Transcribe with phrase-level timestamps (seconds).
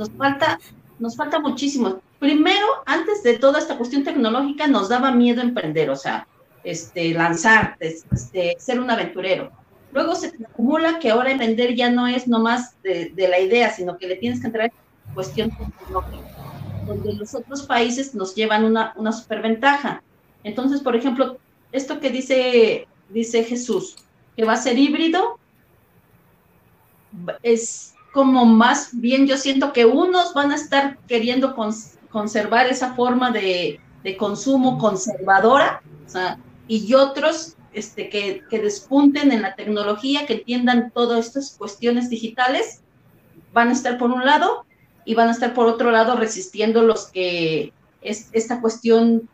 [0.00, 0.58] nos falta,
[0.98, 2.00] nos falta muchísimo.
[2.18, 6.26] Primero, antes de toda esta cuestión tecnológica, nos daba miedo emprender, o sea,
[6.64, 9.52] este, lanzar, este, ser un aventurero.
[9.92, 13.98] Luego se acumula que ahora emprender ya no es nomás de, de la idea, sino
[13.98, 16.28] que le tienes que entrar en cuestión tecnológica,
[16.86, 20.02] donde los otros países nos llevan una, una superventaja.
[20.44, 21.36] Entonces, por ejemplo,
[21.72, 23.96] esto que dice, dice Jesús,
[24.34, 25.38] que va a ser híbrido,
[27.42, 31.54] es como más bien yo siento que unos van a estar queriendo
[32.10, 39.30] conservar esa forma de, de consumo conservadora, o sea, y otros este, que, que, despunten
[39.32, 42.82] en la tecnología, que entiendan todas estas cuestiones digitales,
[43.52, 44.64] van a estar por un lado
[45.04, 49.28] y van a estar por otro lado resistiendo los que es esta cuestión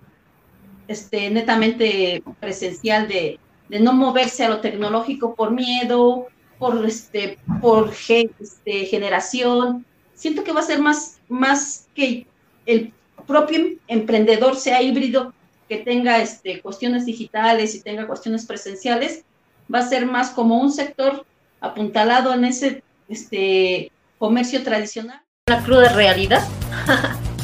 [0.89, 6.27] este, netamente presencial de, de no moverse a lo tecnológico por miedo,
[6.59, 9.85] por, este, por este, generación.
[10.15, 12.27] Siento que va a ser más, más que
[12.65, 12.93] el
[13.27, 15.33] propio emprendedor sea híbrido,
[15.69, 19.25] que tenga este, cuestiones digitales y tenga cuestiones presenciales,
[19.73, 21.27] va a ser más como un sector
[21.61, 25.21] apuntalado en ese este, comercio tradicional.
[25.49, 26.47] La cruda realidad.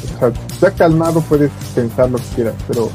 [0.05, 2.89] o sea, ya calmado puedes pensar lo que quieras, pero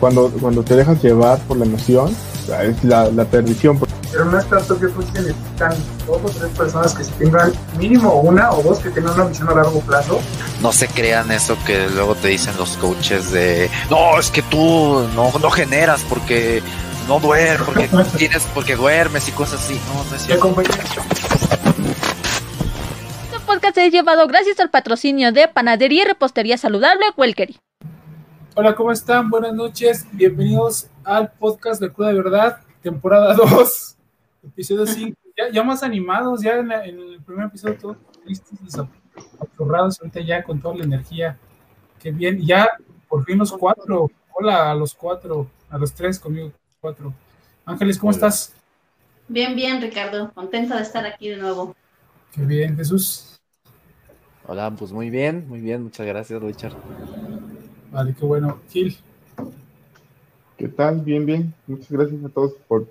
[0.00, 2.14] cuando, cuando te dejas llevar por la emoción,
[2.62, 3.78] es la, la perdición.
[4.10, 5.72] Pero no es tanto que pues necesitan
[6.06, 9.54] dos o tres personas que tengan mínimo una o dos que tengan una visión a
[9.54, 10.20] largo plazo.
[10.62, 15.06] No se crean eso que luego te dicen los coaches de no, es que tú
[15.14, 16.62] no, no generas porque
[17.06, 19.80] no duermes, porque tienes, porque duermes y cosas así.
[19.88, 20.54] No, no es cierto.
[23.24, 27.58] Este podcast es llevado gracias al patrocinio de Panadería y Repostería Saludable Welkery.
[28.54, 29.30] Hola, ¿cómo están?
[29.30, 30.06] Buenas noches.
[30.12, 33.96] Bienvenidos al podcast de Cruda de Verdad, temporada 2,
[34.42, 35.16] episodio 5.
[35.36, 38.80] Ya, ya, más animados, ya en, la, en, el primer episodio todos tristes y
[39.40, 41.38] apurrados, ahorita ya con toda la energía.
[42.00, 42.44] Qué bien.
[42.44, 42.68] Ya
[43.08, 44.10] por fin los cuatro.
[44.32, 47.12] Hola a los cuatro, a los tres conmigo, cuatro.
[47.64, 48.16] Ángeles, ¿cómo Hola.
[48.16, 48.54] estás?
[49.26, 50.32] Bien, bien, Ricardo.
[50.32, 51.74] Contenta de estar aquí de nuevo.
[52.32, 53.38] Qué bien, Jesús.
[54.46, 55.82] Hola, pues muy bien, muy bien.
[55.82, 56.74] Muchas gracias, Richard.
[57.90, 58.60] Vale, qué bueno.
[58.70, 58.96] Gil.
[60.56, 61.00] ¿Qué tal?
[61.00, 61.54] Bien, bien.
[61.66, 62.88] Muchas gracias a todos por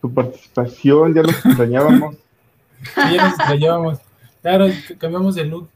[0.00, 1.14] tu participación.
[1.14, 2.16] Ya los extrañábamos.
[2.96, 3.98] Ya nos extrañábamos.
[4.40, 4.66] Claro,
[4.98, 5.68] cambiamos de look.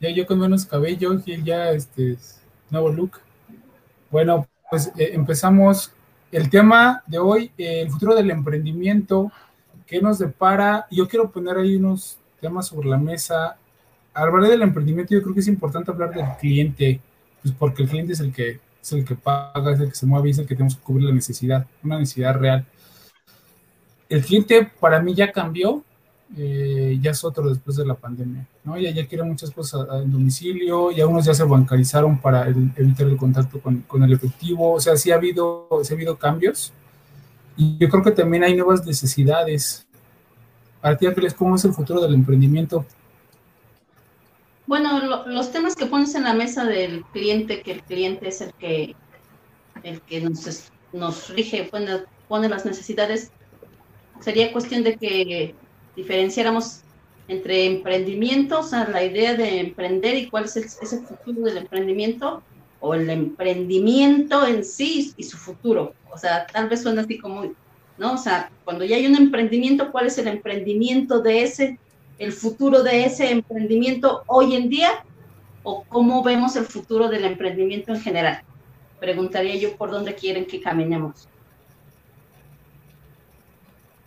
[0.00, 2.18] Ya yo con menos cabello, Gil ya este
[2.68, 3.12] nuevo look.
[4.10, 5.92] Bueno, pues eh, empezamos
[6.30, 9.32] el tema de hoy, eh, el futuro del emprendimiento.
[9.86, 10.86] ¿Qué nos depara?
[10.90, 13.56] Yo quiero poner ahí unos temas sobre la mesa.
[14.12, 17.00] Hablar del emprendimiento, yo creo que es importante hablar del cliente
[17.46, 20.04] pues porque el cliente es el que es el que paga, es el que se
[20.04, 22.66] mueve, es el que tenemos que cubrir la necesidad, una necesidad real.
[24.08, 25.82] El cliente para mí ya cambió,
[26.36, 28.76] eh, ya es otro después de la pandemia, ¿no?
[28.78, 33.16] Ya, ya quiere muchas cosas en domicilio, ya unos ya se bancarizaron para evitar el
[33.16, 36.72] contacto con, el efectivo, o sea, sí ha habido, sí ha habido cambios
[37.56, 39.86] y yo creo que también hay nuevas necesidades.
[40.80, 42.84] Para ti, Ángeles, ¿cómo es el futuro del emprendimiento?
[44.66, 48.40] Bueno, lo, los temas que pones en la mesa del cliente, que el cliente es
[48.40, 48.94] el que,
[49.84, 51.70] el que nos, nos rige,
[52.28, 53.30] pone las necesidades,
[54.20, 55.54] sería cuestión de que
[55.94, 56.80] diferenciáramos
[57.28, 61.42] entre emprendimiento, o sea, la idea de emprender y cuál es el, es el futuro
[61.42, 62.42] del emprendimiento,
[62.80, 65.94] o el emprendimiento en sí y su futuro.
[66.12, 67.52] O sea, tal vez suena así como,
[67.98, 68.12] ¿no?
[68.12, 71.78] O sea, cuando ya hay un emprendimiento, ¿cuál es el emprendimiento de ese
[72.18, 75.04] el futuro de ese emprendimiento hoy en día
[75.62, 78.42] o cómo vemos el futuro del emprendimiento en general.
[79.00, 81.28] Preguntaría yo por dónde quieren que caminemos.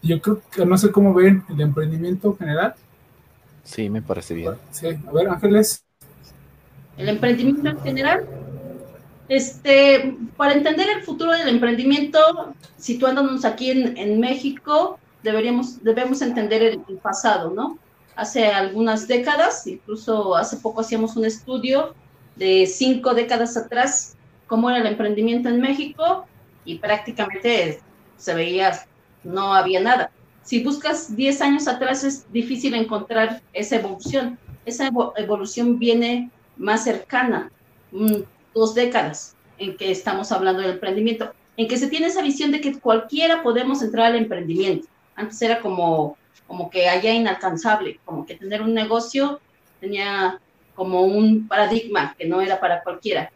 [0.02, 2.76] Yo creo que no sé cómo ven el emprendimiento en general.
[3.64, 4.54] Sí, me parece bien.
[4.72, 5.84] Sí, a ver, Ángeles.
[6.98, 8.26] El emprendimiento en general,
[9.28, 12.20] este, para entender el futuro del emprendimiento,
[12.78, 17.78] situándonos aquí en, en México, deberíamos, debemos entender el, el pasado, ¿no?
[18.20, 21.96] hace algunas décadas, incluso hace poco hacíamos un estudio
[22.36, 24.16] de cinco décadas atrás,
[24.48, 26.26] cómo era el emprendimiento en México
[26.66, 27.80] y prácticamente
[28.18, 28.86] se veía,
[29.24, 30.12] no había nada.
[30.44, 34.40] Si buscas 10 años atrás es difícil encontrar esa evolución.
[34.66, 37.52] Esa evolución viene más cercana,
[38.54, 42.62] dos décadas en que estamos hablando del emprendimiento, en que se tiene esa visión de
[42.62, 44.88] que cualquiera podemos entrar al emprendimiento.
[45.16, 46.18] Antes era como
[46.50, 49.40] como que haya inalcanzable, como que tener un negocio
[49.80, 50.40] tenía
[50.74, 53.32] como un paradigma que no era para cualquiera.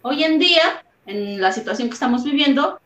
[0.00, 2.80] Hoy en día, en la situación que estamos viviendo,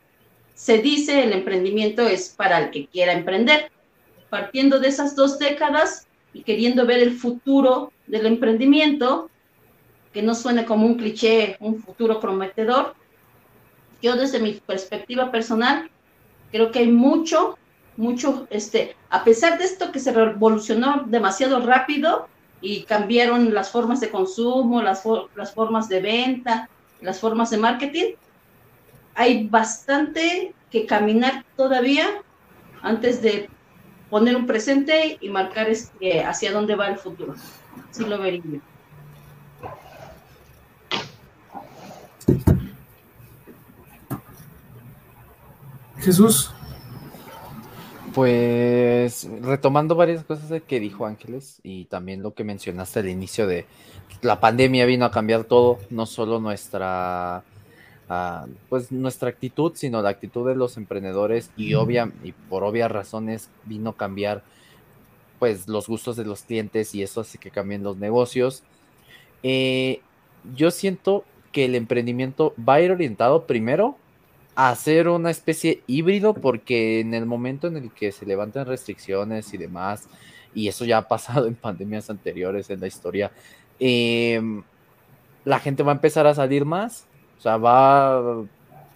[0.63, 3.73] se dice el emprendimiento es para el que quiera emprender.
[4.31, 9.29] Partiendo de esas dos décadas, y queriendo ver el futuro del emprendimiento,
[10.13, 12.95] que no suene como un cliché, un futuro prometedor,
[14.01, 15.91] yo desde mi perspectiva personal
[16.53, 17.59] creo que hay mucho,
[17.97, 22.29] mucho, este, a pesar de esto que se revolucionó demasiado rápido
[22.61, 25.03] y cambiaron las formas de consumo, las,
[25.35, 26.69] las formas de venta,
[27.01, 28.13] las formas de marketing,
[29.15, 32.07] hay bastante que caminar todavía
[32.83, 33.49] antes de
[34.11, 37.35] poner un presente y marcar este, hacia dónde va el futuro.
[37.91, 38.61] Sí lo vería.
[45.99, 46.53] Jesús.
[48.13, 53.47] Pues retomando varias cosas de que dijo Ángeles y también lo que mencionaste al inicio
[53.47, 53.67] de
[54.21, 57.43] la pandemia vino a cambiar todo, no solo nuestra
[58.69, 63.51] pues nuestra actitud, sino la actitud de los emprendedores y obvia y por obvias razones
[63.65, 64.43] vino a cambiar
[65.39, 68.63] pues los gustos de los clientes y eso hace que cambien los negocios.
[69.43, 70.01] Eh,
[70.55, 73.97] yo siento que el emprendimiento va a ir orientado primero
[74.55, 79.53] a hacer una especie híbrido porque en el momento en el que se levantan restricciones
[79.55, 80.09] y demás,
[80.55, 83.33] y eso ya ha pasado en pandemias anteriores en la historia,
[83.79, 84.63] em,
[85.45, 87.07] la gente va a empezar a salir más
[87.43, 88.45] o sea, va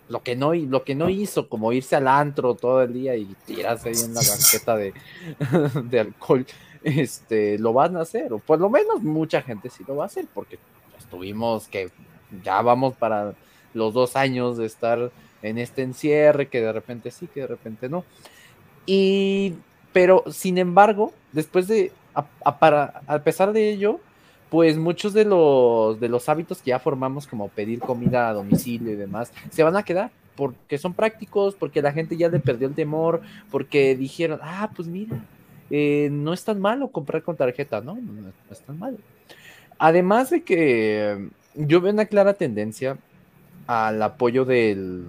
[0.08, 3.24] lo que no lo que no hizo, como irse al antro todo el día y
[3.44, 6.46] tirarse ahí en la banqueta de, alcohol,
[6.84, 10.06] este, lo van a hacer, o por lo menos mucha gente sí lo va a
[10.06, 10.60] hacer, porque
[10.96, 11.90] estuvimos que
[12.44, 13.34] ya vamos para
[13.74, 15.10] los dos años de estar
[15.42, 18.04] en este encierre, que de repente sí, que de repente no.
[18.86, 19.54] Y,
[19.92, 21.90] pero sin embargo, después de,
[22.60, 23.98] para, a pesar de ello,
[24.50, 28.92] pues muchos de los, de los hábitos que ya formamos, como pedir comida a domicilio
[28.92, 32.68] y demás, se van a quedar porque son prácticos, porque la gente ya le perdió
[32.68, 35.16] el temor, porque dijeron, ah, pues mira,
[35.70, 37.94] eh, no es tan malo comprar con tarjeta, ¿no?
[37.94, 38.98] No, es tan malo.
[39.78, 42.98] Además de que yo veo una clara tendencia
[43.66, 45.04] al apoyo del,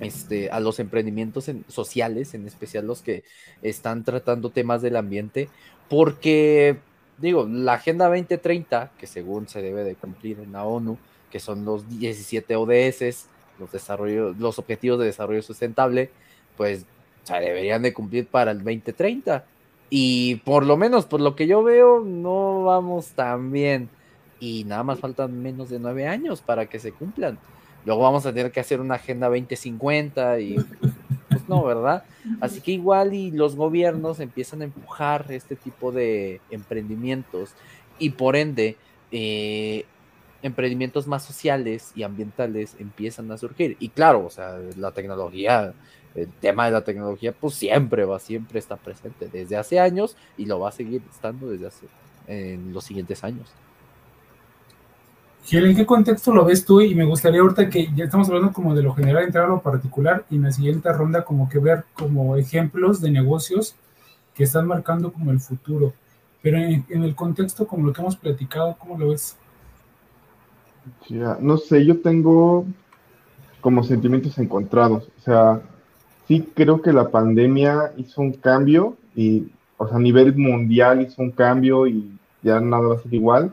[0.00, 3.24] este, a los emprendimientos sociales, en especial los que
[3.62, 5.48] están tratando temas del ambiente,
[5.88, 6.78] porque
[7.22, 10.98] digo, la Agenda 2030, que según se debe de cumplir en la ONU,
[11.30, 13.26] que son los 17 ODS,
[13.58, 16.10] los, Objetivos de Desarrollo Sustentable,
[16.56, 16.84] pues
[17.22, 19.44] se deberían de cumplir para el 2030.
[19.88, 23.88] Y por lo menos, por lo que yo veo, no vamos tan bien.
[24.40, 27.38] Y nada más faltan menos de nueve años para que se cumplan.
[27.84, 30.56] Luego vamos a tener que hacer una Agenda 2050 y
[31.52, 32.04] no, ¿verdad?
[32.40, 37.50] Así que igual y los gobiernos empiezan a empujar este tipo de emprendimientos
[37.98, 38.76] y por ende
[39.10, 39.84] eh,
[40.42, 43.76] emprendimientos más sociales y ambientales empiezan a surgir.
[43.80, 45.74] Y claro, o sea, la tecnología,
[46.14, 50.46] el tema de la tecnología, pues siempre va, siempre está presente desde hace años y
[50.46, 51.86] lo va a seguir estando desde hace
[52.28, 53.50] en los siguientes años.
[55.44, 56.80] Gil, ¿en qué contexto lo ves tú?
[56.80, 59.60] Y me gustaría ahorita que ya estamos hablando como de lo general, entrar a lo
[59.60, 63.74] particular y en la siguiente ronda como que ver como ejemplos de negocios
[64.34, 65.92] que están marcando como el futuro.
[66.42, 69.36] Pero en, el contexto como lo que hemos platicado, ¿cómo lo ves?
[71.40, 72.64] No sé, yo tengo
[73.60, 75.08] como sentimientos encontrados.
[75.18, 75.60] O sea,
[76.28, 81.20] sí creo que la pandemia hizo un cambio y, o sea, a nivel mundial hizo
[81.20, 83.52] un cambio y ya nada va a ser igual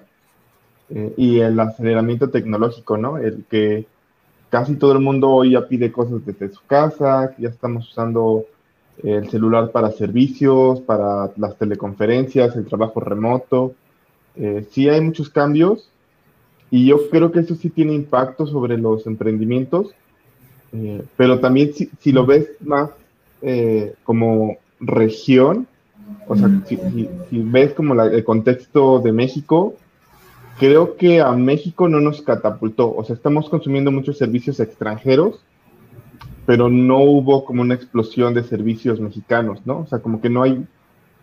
[0.91, 3.17] eh, y el aceleramiento tecnológico, ¿no?
[3.17, 3.85] El que
[4.49, 8.45] casi todo el mundo hoy ya pide cosas desde su casa, ya estamos usando
[9.03, 13.75] el celular para servicios, para las teleconferencias, el trabajo remoto.
[14.35, 15.91] Eh, sí hay muchos cambios
[16.71, 19.93] y yo creo que eso sí tiene impacto sobre los emprendimientos,
[20.73, 22.89] eh, pero también si, si, lo ves más
[24.03, 25.65] como región,
[26.27, 26.77] o sea, si,
[27.29, 29.75] si, ves como el contexto de México,
[30.59, 32.93] creo que a México no nos catapultó.
[32.93, 35.39] O sea, estamos consumiendo muchos servicios extranjeros,
[36.45, 39.79] pero no hubo como una explosión de servicios mexicanos, ¿no?
[39.79, 40.65] O sea, como que no hay,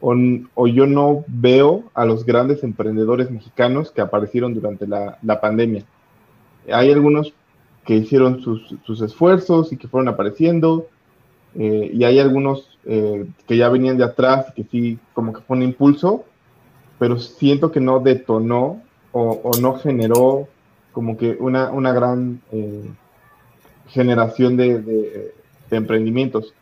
[0.00, 5.84] o, yo no veo a los grandes emprendedores mexicanos que aparecieron durante la, pandemia.
[6.72, 7.34] Hay algunos
[7.84, 10.86] que hicieron sus, esfuerzos y que fueron apareciendo,
[11.54, 15.56] eh, y hay algunos eh, que ya venían de atrás, que sí, como que fue
[15.56, 16.24] un impulso,
[16.98, 18.82] pero siento que no detonó
[19.18, 20.48] o, no generó
[20.92, 22.84] como que una, una gran eh,
[23.88, 25.32] generación de,
[25.70, 26.54] emprendimientos.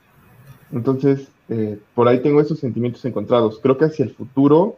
[0.73, 3.59] Entonces, eh, por ahí tengo esos sentimientos encontrados.
[3.61, 4.77] Creo que hacia el futuro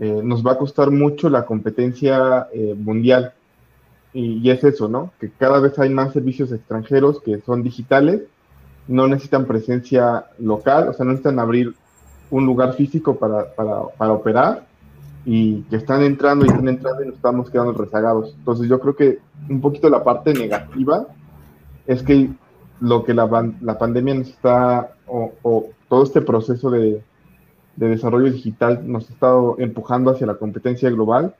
[0.00, 3.32] eh, nos va a costar mucho la competencia mundial.
[4.12, 5.12] Y, es eso, ¿no?
[5.20, 8.22] Que cada vez hay más servicios extranjeros que son digitales,
[8.88, 11.74] no necesitan presencia local, o sea, no necesitan abrir
[12.30, 14.67] un lugar físico para, para operar
[15.30, 18.34] y que están entrando y están entrando y nos estamos quedando rezagados.
[18.38, 19.18] Entonces yo creo que
[19.50, 21.06] un poquito la parte negativa
[21.86, 22.30] es que
[22.80, 27.02] lo que la, la pandemia nos está, o, o todo este proceso de,
[27.76, 31.34] de, desarrollo digital nos ha estado empujando hacia la competencia global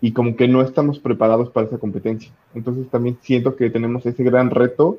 [0.00, 2.32] y como que no estamos preparados para esa competencia.
[2.54, 4.98] Entonces también siento que tenemos ese gran reto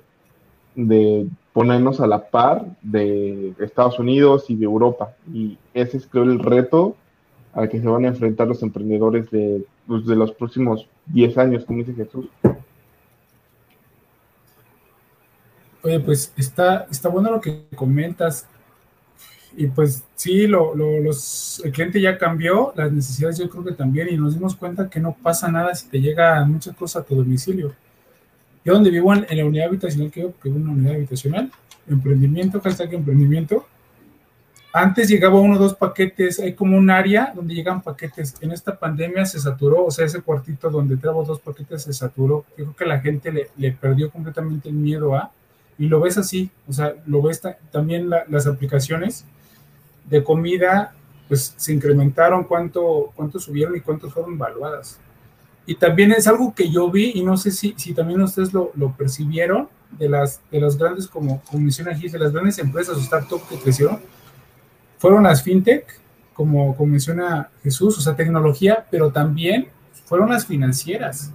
[0.75, 5.15] de ponernos a la par de Estados Unidos y de Europa.
[5.33, 6.95] Y ese es creo el reto
[7.57, 11.65] al que se van a enfrentar los emprendedores de, pues, de los próximos 10 años,
[11.65, 12.27] como dice Jesús.
[15.81, 18.47] Oye, pues está, está bueno lo que comentas.
[19.55, 23.71] Y pues sí, lo, lo, los, el cliente ya cambió, las necesidades yo creo que
[23.71, 27.05] también, y nos dimos cuenta que no pasa nada si te llega muchas cosas a
[27.07, 27.73] tu domicilio.
[28.63, 31.51] Yo donde vivo en, la unidad habitacional, que vivo en una unidad habitacional,
[31.89, 33.65] emprendimiento, hashtag emprendimiento,
[34.77, 38.35] antes llegaba uno o dos paquetes, hay como un área donde llegan paquetes.
[38.41, 42.45] En esta pandemia se saturó, o sea, ese cuartito donde traigo dos paquetes se saturó.
[42.57, 45.31] Yo creo que la gente le, le perdió completamente el miedo a,
[45.77, 47.41] y lo ves así, o sea, lo ves
[47.71, 49.25] también la, las aplicaciones
[50.05, 50.93] de comida,
[51.27, 54.99] pues se incrementaron, cuánto, cuánto subieron y cuánto fueron evaluadas.
[55.65, 58.71] Y también es algo que yo vi, y no sé si, si también ustedes lo,
[58.75, 62.97] lo percibieron, de las, de las grandes, como, como menciona aquí, de las grandes empresas
[62.97, 63.99] o startups que crecieron,
[64.97, 65.85] fueron las fintech,
[66.33, 69.67] como, como menciona Jesús, o sea, tecnología, pero también
[70.05, 71.31] fueron las financieras.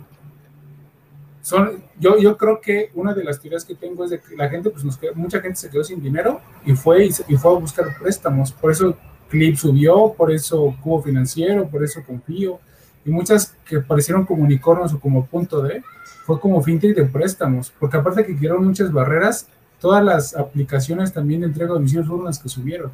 [1.43, 4.49] Son, yo, yo creo que una de las teorías que tengo es de que la
[4.49, 7.99] gente, pues nos mucha gente se quedó sin dinero y fue, y, fue a buscar
[8.01, 8.53] préstamos.
[8.53, 8.97] Por eso
[9.29, 12.61] Clip subió, por eso Cubo Financiero, por eso Confío,
[13.05, 15.83] y muchas que parecieron como unicornios o como punto de,
[16.25, 19.49] fue como fintech de préstamos, porque aparte que quedaron muchas barreras,
[19.81, 22.93] todas las aplicaciones también de entrega de domicilio fueron las que subieron.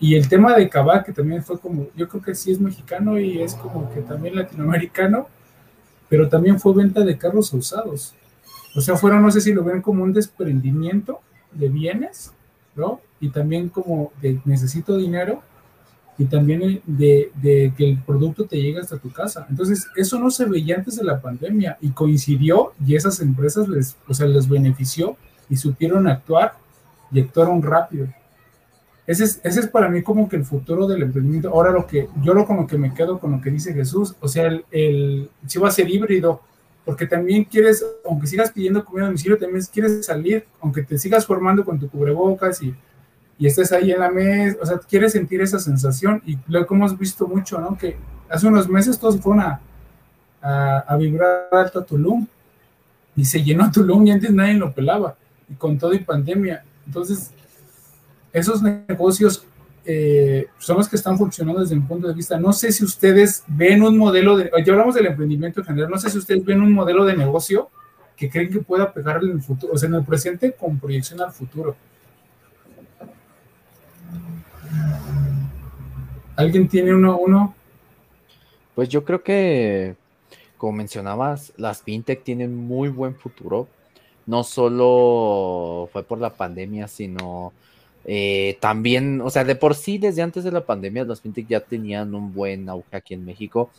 [0.00, 3.18] Y el tema de Kavak, que también fue como, yo creo que sí es mexicano
[3.18, 5.26] y es como que también latinoamericano,
[6.08, 8.14] pero también fue venta de carros usados.
[8.76, 11.20] O sea, fueron, no sé si lo ven como un desprendimiento
[11.52, 12.32] de bienes,
[12.76, 13.00] ¿no?
[13.20, 15.42] Y también como de necesito dinero
[16.16, 19.46] y también de, de, que el producto te llegue hasta tu casa.
[19.48, 23.96] Entonces, eso no se veía antes de la pandemia y coincidió y esas empresas les,
[24.06, 25.16] o sea, les benefició
[25.48, 26.54] y supieron actuar
[27.10, 28.08] y actuaron rápido.
[29.08, 31.48] Ese es, ese es para mí como que el futuro del emprendimiento.
[31.48, 34.28] Ahora lo que yo lo como que me quedo con lo que dice Jesús, o
[34.28, 36.42] sea, el, el si va a ser híbrido,
[36.84, 41.24] porque también quieres, aunque sigas pidiendo comida a domicilio, también quieres salir, aunque te sigas
[41.24, 42.74] formando con tu cubrebocas y,
[43.38, 46.74] y estés ahí en la mesa, o sea, quieres sentir esa sensación y lo que
[46.74, 47.78] hemos visto mucho, ¿no?
[47.78, 47.96] Que
[48.28, 49.60] hace unos meses todos fueron a,
[50.42, 52.26] a, a vibrar alto a Tulum
[53.16, 55.16] y se llenó Tulum y antes nadie lo pelaba
[55.48, 56.62] y con todo y pandemia.
[56.86, 57.30] Entonces,
[58.32, 59.44] esos negocios
[59.84, 62.38] eh, son los que están funcionando desde mi punto de vista.
[62.38, 65.98] No sé si ustedes ven un modelo de, ya hablamos del emprendimiento en general, no
[65.98, 67.70] sé si ustedes ven un modelo de negocio
[68.14, 71.20] que creen que pueda pegar en el futuro, o sea, en el presente con proyección
[71.20, 71.76] al futuro.
[76.36, 77.16] ¿Alguien tiene uno?
[77.16, 77.54] uno?
[78.74, 79.96] Pues yo creo que,
[80.56, 83.68] como mencionabas, las fintech tienen muy buen futuro.
[84.26, 87.52] No solo fue por la pandemia, sino
[88.10, 91.60] eh, también, o sea, de por sí, desde antes de la pandemia, las fintech ya
[91.60, 93.70] tenían un buen auge aquí en México.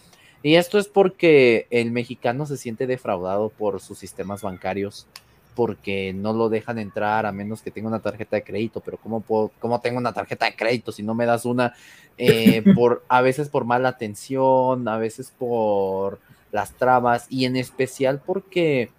[0.44, 5.08] Y esto es porque el mexicano se siente defraudado por sus sistemas bancarios,
[5.56, 8.82] porque no lo dejan entrar a menos que tenga una tarjeta de crédito.
[8.82, 11.74] Pero ¿cómo, puedo, cómo tengo una tarjeta de crédito si no me das una?
[12.20, 16.20] Eh, por, a veces por mala atención, a veces por
[16.52, 18.92] las trabas y en especial porque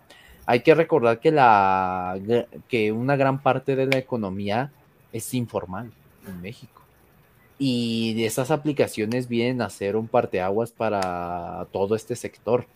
[0.47, 2.19] hay que recordar que, la,
[2.69, 4.73] que una gran parte de la economía
[5.13, 5.91] es informal
[6.27, 6.83] en México.
[7.59, 12.67] Y esas aplicaciones vienen a ser un parteaguas para todo este sector.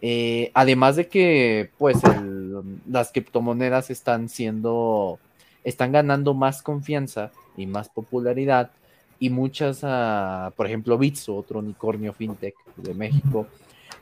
[0.00, 5.18] Eh, además de que, pues, el, las criptomonedas están siendo,
[5.64, 8.70] están ganando más confianza y más popularidad.
[9.18, 13.46] Y muchas, uh, por ejemplo, Bitso, otro unicornio fintech de México,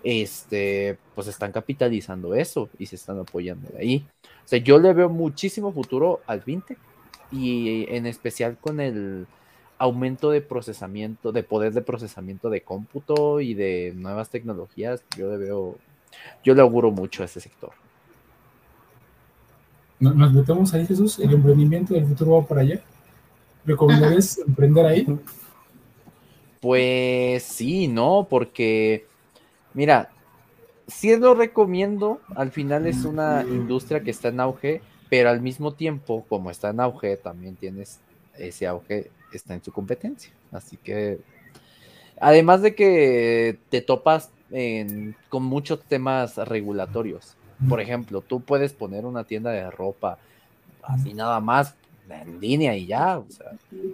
[0.02, 4.06] este, pues están capitalizando eso y se están apoyando de ahí.
[4.22, 6.78] O sea, yo le veo muchísimo futuro al fintech
[7.30, 9.26] y en especial con el
[9.78, 15.36] aumento de procesamiento, de poder de procesamiento de cómputo y de nuevas tecnologías, yo le
[15.36, 15.76] veo,
[16.42, 17.72] yo le auguro mucho a ese sector.
[19.98, 22.82] Nos metemos ahí, Jesús, el emprendimiento del futuro va para allá.
[23.64, 25.18] ¿Recomendarías emprender ahí?
[26.60, 29.06] Pues sí, no, porque
[29.72, 30.10] mira,
[30.86, 34.82] sí lo recomiendo, al final es una industria que está en auge,
[35.14, 38.00] pero al mismo tiempo, como está en auge, también tienes
[38.36, 40.32] ese auge, está en su competencia.
[40.50, 41.20] Así que,
[42.18, 44.32] además de que te topas
[45.28, 47.36] con muchos temas regulatorios.
[47.68, 50.18] Por ejemplo, tú puedes poner una tienda de ropa
[50.82, 51.76] así nada más
[52.10, 53.22] en línea y ya,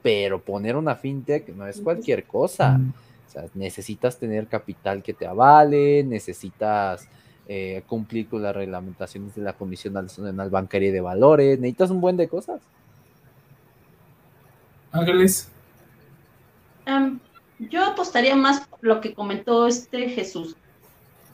[0.02, 2.80] pero poner una fintech no es cualquier cosa.
[3.28, 7.06] O sea, necesitas tener capital que te avale, necesitas
[7.52, 12.16] eh, cumplir con las reglamentaciones de la Comisión Nacional Bancaria de Valores, necesitas un buen
[12.16, 12.61] de cosas.
[14.92, 15.50] Ángeles.
[17.59, 20.54] yo apostaría más por lo que comentó este Jesús.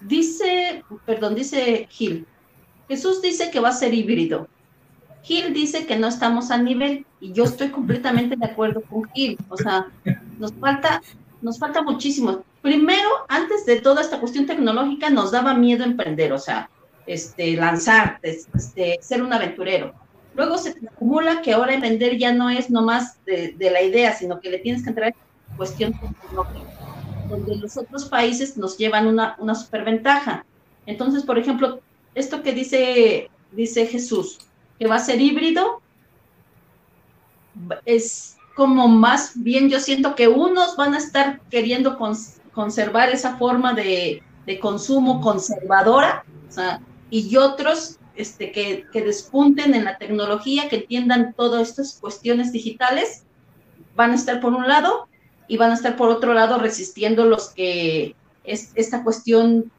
[0.01, 2.27] Dice, perdón, dice Gil.
[2.89, 4.49] Jesús dice que va a ser híbrido.
[5.23, 9.37] Gil dice que no estamos a nivel y yo estoy completamente de acuerdo con Gil.
[9.51, 9.89] O sea,
[10.39, 11.03] nos falta,
[11.43, 12.43] nos falta muchísimo.
[12.67, 16.69] Primero, antes de toda esta cuestión tecnológica, nos daba miedo emprender, o sea,
[17.07, 19.95] este, lanzar, este, ser un aventurero.
[20.35, 24.41] Luego se acumula que ahora vender ya no es nomás de, de la idea, sino
[24.41, 26.67] que le tienes que entrar en cuestión tecnológica,
[27.29, 30.45] donde los otros países nos llevan una, una superventaja.
[30.87, 31.79] Entonces, por ejemplo,
[32.17, 34.39] esto que dice, dice Jesús,
[34.77, 35.81] que va a ser híbrido,
[37.85, 41.97] es como más bien yo siento que unos van a estar queriendo
[42.57, 44.23] conservar esa forma de,
[44.61, 46.25] consumo conservadora,
[47.11, 53.25] y otros este, que, que, despunten en la tecnología, que entiendan todas estas cuestiones digitales,
[53.95, 55.07] van a estar por un lado
[55.49, 59.71] y van a estar por otro lado resistiendo los que es esta cuestión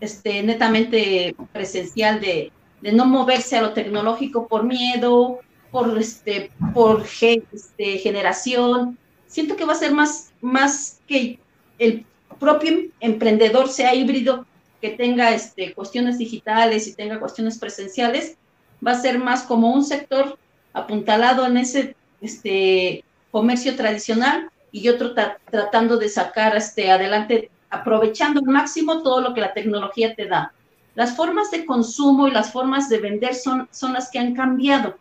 [0.00, 7.04] este, netamente presencial de, de no moverse a lo tecnológico por miedo, por, este, por
[7.20, 8.98] este, generación.
[9.26, 11.38] Siento que va a ser más, más que
[11.82, 12.06] el
[12.38, 14.46] propio emprendedor sea híbrido,
[14.80, 18.36] que tenga este, cuestiones digitales y tenga cuestiones presenciales,
[18.84, 20.38] va a ser más como un sector
[20.72, 25.14] apuntalado en ese este, comercio tradicional y otro
[25.50, 30.52] tratando de sacar este, adelante, aprovechando al máximo todo lo que la tecnología te da.
[30.94, 34.96] Las formas de consumo y las formas de vender son, son las que han cambiado.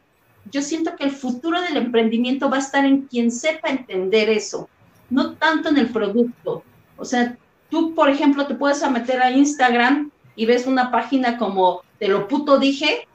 [0.51, 4.69] Yo siento que el futuro del emprendimiento va a estar en quien sepa entender eso,
[5.10, 6.63] no tanto en el producto.
[7.01, 7.35] O sea,
[7.69, 12.27] tú, por ejemplo, te puedes meter a Instagram y ves una página como Te lo
[12.27, 13.07] puto dije,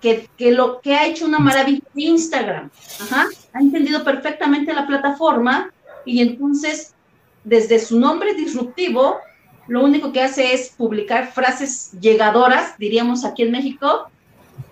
[0.00, 2.70] que, que, lo que ha hecho una maravilla de Instagram.
[3.52, 5.70] Ha entendido perfectamente la plataforma
[6.04, 6.94] y entonces,
[7.44, 9.18] desde su nombre disruptivo,
[9.66, 14.08] lo único que hace es publicar frases llegadoras, diríamos aquí en México,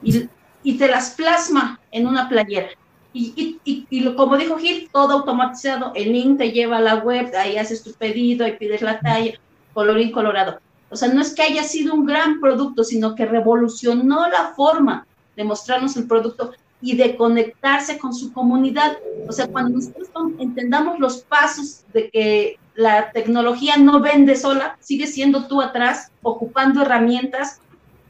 [0.03, 0.29] y,
[0.63, 2.71] y te las plasma en una playera.
[3.19, 7.33] Y, y, y, como dijo Gil, todo automatizado, el link te lleva a la web,
[7.35, 9.33] ahí haces tu pedido, ahí pides la talla,
[9.73, 10.61] colorín colorado.
[10.91, 15.07] O sea, no es que haya sido un gran producto, sino que revolucionó la forma
[15.35, 16.53] de mostrarnos el producto
[16.83, 18.99] y de conectarse con su comunidad.
[19.27, 25.07] O sea, cuando nosotros entendamos los pasos de que la tecnología no vende sola, sigue
[25.07, 27.63] siendo tú atrás, ocupando herramientas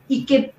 [0.09, 0.53] y que,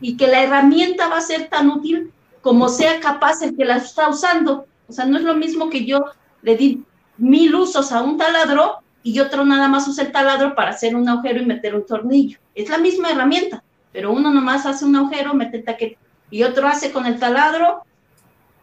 [0.00, 2.12] y que la herramienta va a ser tan útil
[2.48, 4.64] como sea capaz el que la está usando.
[4.88, 6.06] O sea, no es lo mismo que yo
[6.40, 6.82] le di
[7.18, 11.06] mil usos a un taladro y otro nada más usa el taladro para hacer un
[11.06, 12.38] agujero y meter un tornillo.
[12.54, 15.98] Es la misma herramienta, pero uno nomás hace un agujero, mete el taquete,
[16.30, 17.82] y otro hace con el taladro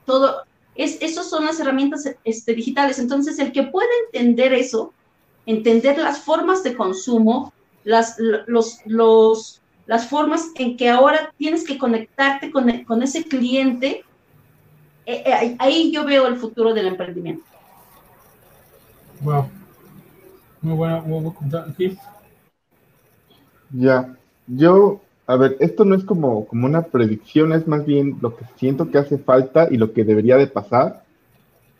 [0.03, 2.97] todo, es, esas son las herramientas este, digitales.
[2.97, 4.95] Entonces, el que pueda entender eso,
[5.45, 11.77] entender las formas de consumo, las, los, los, las formas en que ahora tienes que
[11.77, 14.03] conectarte con, con ese cliente,
[15.05, 17.43] eh, eh, ahí yo veo el futuro del emprendimiento.
[19.21, 19.49] Wow.
[20.61, 21.33] Muy buena, muy
[23.71, 24.15] Ya,
[24.47, 28.45] yo a ver, esto no es como, como una predicción, es más bien lo que
[28.57, 31.03] siento que hace falta y lo que debería de pasar,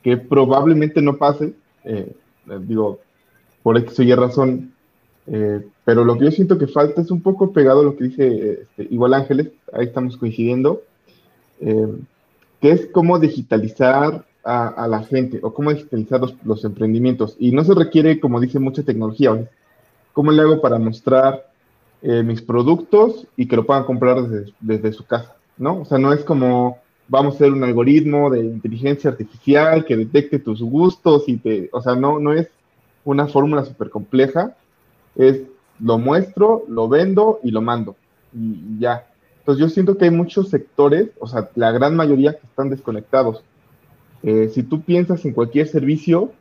[0.02, 2.16] que probablemente no pase, eh,
[2.50, 3.00] eh, digo,
[3.62, 4.74] por X o Y razón,
[5.28, 8.06] eh, pero lo que yo siento que falta es un poco pegado a lo que
[8.06, 10.82] dice este, igual Ángeles, ahí estamos coincidiendo,
[11.60, 17.36] que es cómo digitalizar a, la gente o cómo digitalizar los, los, emprendimientos.
[17.40, 19.50] Y no se requiere, como dice, mucha tecnología.
[20.14, 21.46] ¿Cómo le hago para mostrar
[22.08, 25.82] eh, mis productos y que lo puedan comprar desde, desde, su casa, ¿no?
[25.82, 30.38] O sea, no es como vamos a hacer un algoritmo de inteligencia artificial que detecte
[30.38, 32.48] tus gustos y te, o sea, no, no es
[33.06, 34.56] una fórmula súper compleja,
[35.16, 35.42] es
[35.80, 37.96] lo muestro, lo vendo y lo mando
[38.36, 39.08] y ya.
[39.40, 43.44] Entonces yo siento que hay muchos sectores, o sea, la gran mayoría que están desconectados.
[44.24, 46.32] Eh, si tú piensas en cualquier servicio,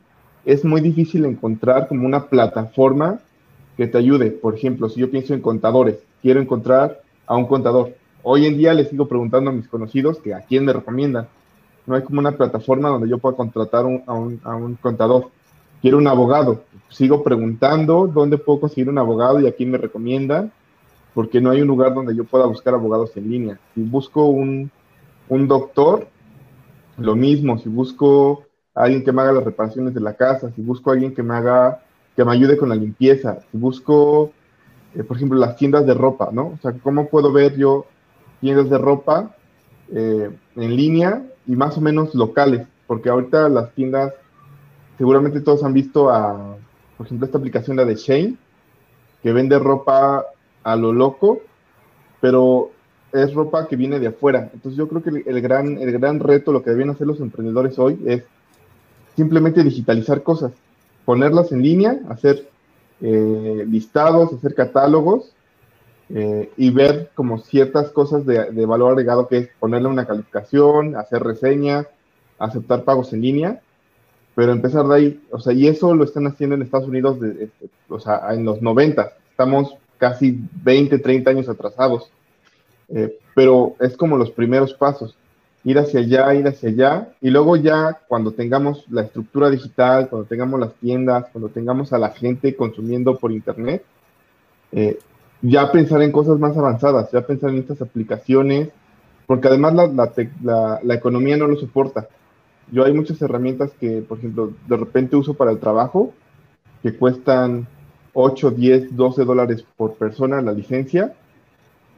[0.43, 3.19] es muy difícil encontrar como una plataforma
[3.77, 4.31] que te ayude.
[4.31, 7.95] Por ejemplo, si yo pienso en contadores, quiero encontrar a un contador.
[8.23, 11.27] Hoy en día les sigo preguntando a mis conocidos que a quién me recomiendan.
[11.85, 15.29] no hay como una plataforma donde yo pueda contratar a, un, a un contador.
[15.85, 16.63] Quiero un abogado.
[16.89, 20.51] Sigo preguntando dónde puedo conseguir un abogado y a quién me recomiendan,
[21.13, 23.59] porque no hay un lugar donde yo pueda buscar abogados en línea.
[23.75, 24.71] Si busco un,
[25.29, 26.07] un doctor,
[26.97, 27.59] lo mismo.
[27.59, 31.21] Si busco alguien que me haga las reparaciones de la casa, si busco alguien que
[31.21, 31.83] me haga,
[32.15, 34.31] que me ayude con la limpieza, si busco,
[34.95, 36.47] eh, por ejemplo, las tiendas de ropa, ¿no?
[36.47, 37.85] O sea, ¿cómo puedo ver yo
[38.41, 39.35] tiendas de ropa
[39.93, 42.65] eh, en línea y más o menos locales?
[42.87, 44.13] Porque ahorita las tiendas,
[44.97, 46.57] seguramente todos han visto a,
[46.97, 48.35] por ejemplo, esta aplicación, la de Shane,
[49.21, 50.25] que vende ropa
[50.63, 51.41] a lo loco,
[52.21, 52.71] pero
[53.11, 54.49] es ropa que viene de afuera.
[54.53, 57.79] Entonces yo creo que el, gran, el gran reto, lo que deben hacer los emprendedores
[57.79, 58.23] hoy es
[59.15, 60.51] simplemente digitalizar cosas,
[61.05, 62.49] ponerlas en línea, hacer
[63.01, 65.33] eh, listados, hacer catálogos
[66.09, 70.95] eh, y ver como ciertas cosas de, de valor agregado que es ponerle una calificación,
[70.95, 71.87] hacer reseñas,
[72.37, 73.61] aceptar pagos en línea,
[74.35, 77.33] pero empezar de ahí, o sea, y eso lo están haciendo en Estados Unidos, de,
[77.33, 77.51] de-
[77.89, 82.11] o sea, en los 90, estamos casi 20, 30 años atrasados,
[82.89, 85.15] Eh, pero es como los primeros pasos,
[85.63, 90.27] ir hacia allá, ir hacia allá, y luego ya cuando tengamos la estructura digital, cuando
[90.27, 93.83] tengamos las tiendas, cuando tengamos a la gente consumiendo por internet,
[94.71, 94.99] eh,
[95.41, 98.69] ya pensar en cosas más avanzadas, ya pensar en estas aplicaciones,
[99.25, 100.11] porque además la, la
[100.43, 102.07] la- la economía no lo soporta.
[102.71, 106.13] Yo hay muchas herramientas que, por ejemplo, de repente uso para el trabajo,
[106.81, 107.67] que cuestan
[108.13, 111.13] 8, 10, 12 dólares por persona la licencia,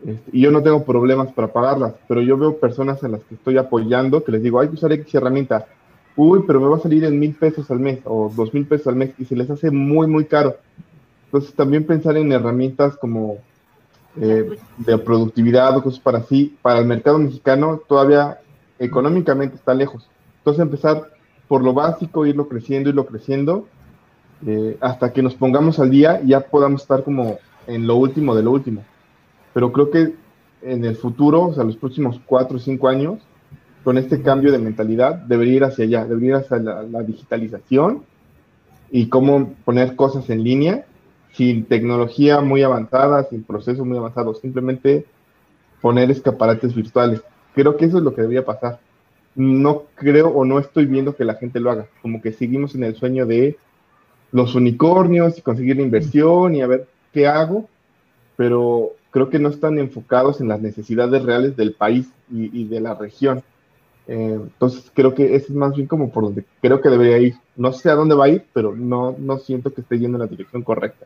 [0.05, 3.35] este, y yo no tengo problemas para pagarlas, pero yo veo personas a las que
[3.35, 5.65] estoy apoyando que les digo, hay que usar X herramienta,
[6.15, 8.87] uy, pero me va a salir en mil pesos al mes o dos mil pesos
[8.87, 10.57] al mes y se les hace muy, muy caro.
[11.25, 13.37] Entonces también pensar en herramientas como
[14.19, 18.39] eh, de productividad o cosas para así, para el mercado mexicano todavía
[18.79, 20.07] económicamente está lejos.
[20.47, 21.11] Entonces empezar
[21.49, 23.67] por lo básico, irlo creciendo, irlo creciendo,
[24.45, 28.33] eh, hasta que nos pongamos al día y ya podamos estar como en lo último
[28.33, 28.85] de lo último.
[29.53, 30.13] Pero creo que
[30.61, 33.19] en el futuro, o sea, los próximos cuatro o cinco años,
[33.83, 38.03] con este cambio de mentalidad, debería ir hacia allá, debería ir hacia la, la digitalización
[38.89, 40.85] y cómo poner cosas en línea
[41.33, 45.05] sin tecnología muy avanzada, sin procesos muy avanzados, simplemente
[45.81, 47.21] poner escaparates virtuales.
[47.53, 48.79] Creo que eso es lo que debería pasar.
[49.37, 52.83] No creo o no estoy viendo que la gente lo haga, como que seguimos en
[52.83, 53.55] el sueño de
[54.31, 57.69] los unicornios y conseguir la inversión y a ver qué hago,
[58.35, 62.93] pero creo que no están enfocados en las necesidades reales del país y, de la
[62.95, 63.43] región.
[64.07, 67.35] Eh, entonces creo que ese es más bien como por donde creo que debería ir.
[67.55, 70.21] No sé a dónde va a ir, pero no, no siento que esté yendo en
[70.21, 71.05] la dirección correcta.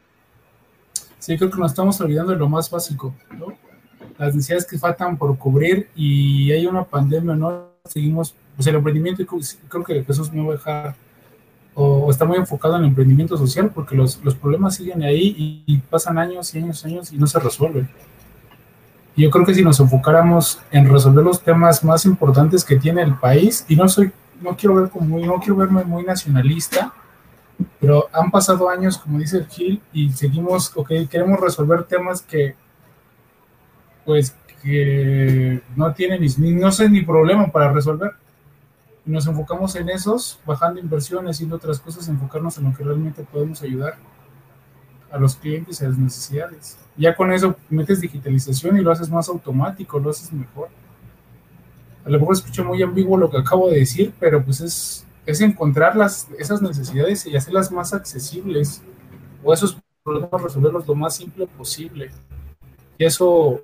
[1.19, 3.53] Sí, creo que nos estamos olvidando de lo más básico, ¿no?
[4.17, 7.70] Las necesidades que faltan por cubrir y hay una pandemia, ¿no?
[7.85, 10.95] Seguimos, pues el emprendimiento, creo- que Jesús me va a dejar,
[11.73, 15.77] o, está muy enfocado en el emprendimiento social, porque los, los problemas siguen ahí y,
[15.89, 17.89] pasan años y años y años y no se resuelven.
[19.17, 23.15] Yo creo que si nos enfocáramos en resolver los temas más importantes que tiene el
[23.15, 26.93] país, y no soy, no quiero ver como no quiero verme muy nacionalista,
[27.79, 32.55] pero han pasado años, como dice Gil, y seguimos, ok, queremos resolver temas que,
[34.05, 38.11] pues, que no tienen ni, ni- no sé ni problema para resolver.
[39.05, 43.23] Y nos enfocamos en esos, bajando inversiones, haciendo otras cosas, enfocarnos en lo que realmente
[43.23, 43.95] podemos ayudar
[45.11, 46.77] a los clientes y a las necesidades.
[46.95, 50.69] Ya con eso metes digitalización y lo haces más automático, lo haces mejor.
[52.05, 55.41] A lo mejor escucho muy ambiguo lo que acabo de decir, pero pues es, es
[55.41, 58.81] encontrar las, esas necesidades y hacerlas más accesibles
[59.43, 62.11] o esos problemas resolverlos lo más simple posible.
[62.97, 63.61] Y eso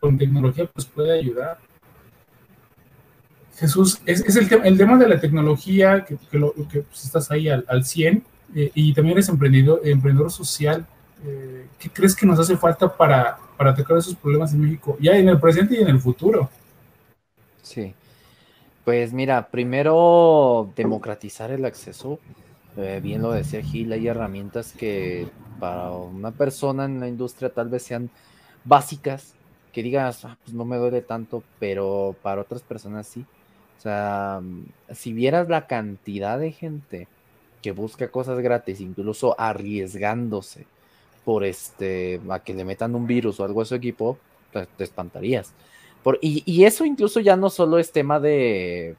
[0.00, 1.58] con tecnología pues puede ayudar.
[3.56, 7.30] Jesús, es, el, tema, el tema de la tecnología, que, que, lo, que pues, estás
[7.30, 10.86] ahí al, al 100, eh, y también eres emprendedor, emprendedor social.
[11.24, 15.12] Eh, ¿Qué crees que nos hace falta para, para atacar esos problemas en México, ya
[15.12, 16.48] en el presente y en el futuro?
[17.62, 17.94] Sí.
[18.84, 22.18] Pues mira, primero democratizar el acceso.
[22.76, 27.68] Eh, bien lo decía Gil, hay herramientas que para una persona en la industria tal
[27.68, 28.10] vez sean
[28.64, 29.34] básicas,
[29.72, 33.24] que digas, ah, pues no me duele tanto, pero para otras personas sí.
[33.78, 34.42] O sea,
[34.92, 37.08] si vieras la cantidad de gente
[37.62, 40.66] que busca cosas gratis, incluso arriesgándose
[41.24, 44.18] por este, a que le metan un virus o algo a su equipo,
[44.52, 45.52] te, te espantarías.
[46.02, 48.96] Por, y, y, eso incluso ya no solo es tema de,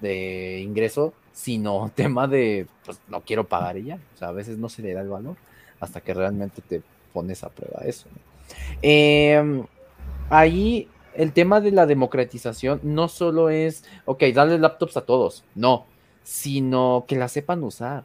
[0.00, 3.98] de ingreso, sino tema de, pues no quiero pagar y ya.
[4.14, 5.36] O sea, a veces no se le da el valor
[5.80, 8.08] hasta que realmente te pones a prueba eso.
[8.82, 9.64] Eh,
[10.32, 15.84] ahí el tema de la democratización no solo es, ok, darle laptops a todos, no,
[16.24, 18.04] sino que la sepan usar.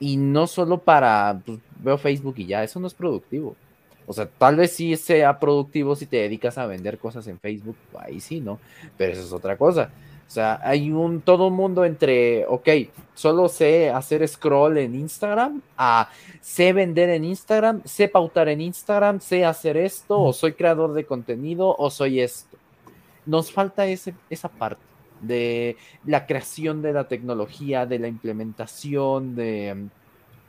[0.00, 3.54] Y no solo para, pues, veo Facebook y ya, eso no es productivo.
[4.06, 7.76] O sea, tal vez sí sea productivo si te dedicas a vender cosas en Facebook,
[7.98, 8.58] ahí sí, ¿no?
[8.96, 9.90] Pero eso es otra cosa.
[10.28, 12.68] O sea, hay un todo un mundo entre, ok,
[13.14, 16.10] solo sé hacer scroll en Instagram, a
[16.42, 21.06] sé vender en Instagram, sé pautar en Instagram, sé hacer esto, o soy creador de
[21.06, 22.58] contenido, o soy esto.
[23.24, 24.82] Nos falta ese, esa parte
[25.22, 29.88] de la creación de la tecnología, de la implementación, de,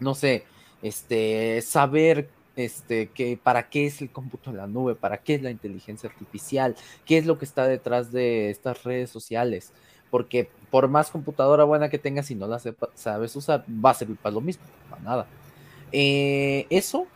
[0.01, 0.43] no sé,
[0.81, 5.41] este, saber este, que, para qué es el cómputo en la nube, para qué es
[5.41, 9.71] la inteligencia artificial, qué es lo que está detrás de estas redes sociales.
[10.11, 12.59] Porque por más computadora buena que tengas, si no la
[12.95, 15.27] sabes usar, va a servir para lo mismo, para nada.
[15.91, 17.07] Eh, eso.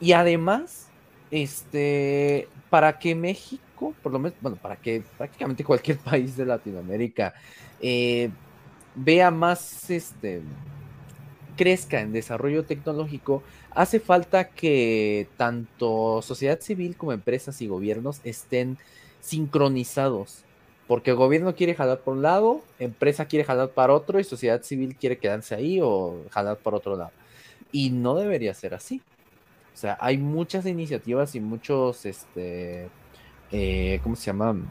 [0.00, 0.88] Y además,
[1.30, 7.34] este, para que México, por lo menos, bueno, para que prácticamente cualquier país de Latinoamérica
[7.80, 8.30] eh,
[8.94, 10.42] vea más, este,
[11.56, 18.78] crezca en desarrollo tecnológico, hace falta que tanto sociedad civil como empresas y gobiernos estén
[19.20, 20.44] sincronizados.
[20.86, 24.62] Porque el gobierno quiere jalar por un lado, empresa quiere jalar para otro y sociedad
[24.62, 27.12] civil quiere quedarse ahí o jalar por otro lado.
[27.72, 29.00] Y no debería ser así.
[29.72, 32.88] O sea, hay muchas iniciativas y muchos, este,
[33.50, 34.70] eh, ¿cómo se llaman?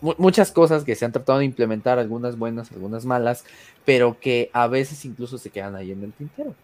[0.00, 3.44] Muchas cosas que se han tratado de implementar, algunas buenas, algunas malas,
[3.84, 6.54] pero que a veces incluso se quedan ahí en el tintero.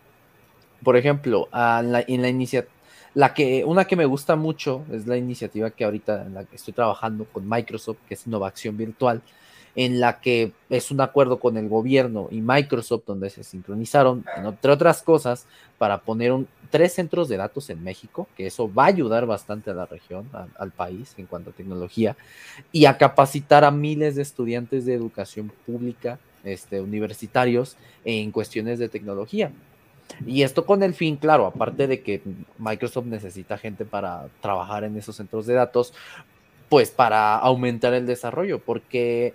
[0.82, 2.72] Por ejemplo, en la iniciativa,
[3.14, 6.56] la que, una que me gusta mucho es la iniciativa que ahorita en la que
[6.56, 9.22] estoy trabajando con Microsoft, que es innovación virtual,
[9.76, 14.70] en la que es un acuerdo con el gobierno y Microsoft, donde se sincronizaron, entre
[14.70, 15.46] otras cosas,
[15.78, 16.32] para poner
[16.70, 20.28] tres centros de datos en México, que eso va a ayudar bastante a la región,
[20.58, 22.16] al país en cuanto a tecnología,
[22.72, 28.88] y a capacitar a miles de estudiantes de educación pública, este, universitarios, en cuestiones de
[28.88, 29.50] tecnología.
[30.26, 32.22] Y esto con el fin, claro, aparte de que
[32.58, 35.92] Microsoft necesita gente para trabajar en esos centros de datos,
[36.68, 39.34] pues para aumentar el desarrollo, porque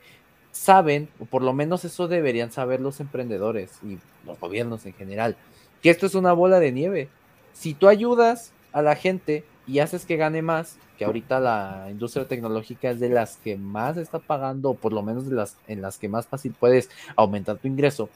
[0.59, 5.37] saben, o por lo menos eso deberían saber los emprendedores y los gobiernos en general,
[5.81, 7.07] que esto es una bola de nieve.
[7.53, 12.27] Si tú ayudas a la gente y haces que gane más, que ahorita la industria
[12.27, 15.81] tecnológica es de las que más está pagando, o por lo menos de las en
[15.81, 18.09] las que más fácil puedes aumentar tu ingreso,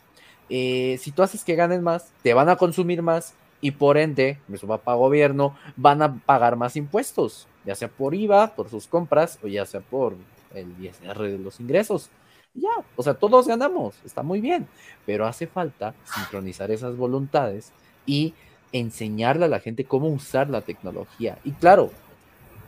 [0.49, 4.38] eh, si tú haces que ganes más, te van a consumir más y por ende,
[4.51, 8.86] eso va para gobierno, van a pagar más impuestos, ya sea por IVA, por sus
[8.86, 10.17] compras o ya sea por
[10.53, 12.10] el ISR de los ingresos.
[12.55, 14.67] Ya, o sea, todos ganamos, está muy bien,
[15.05, 17.71] pero hace falta sincronizar esas voluntades
[18.05, 18.35] y
[18.71, 21.39] enseñarle a la gente cómo usar la tecnología.
[21.43, 21.91] Y claro,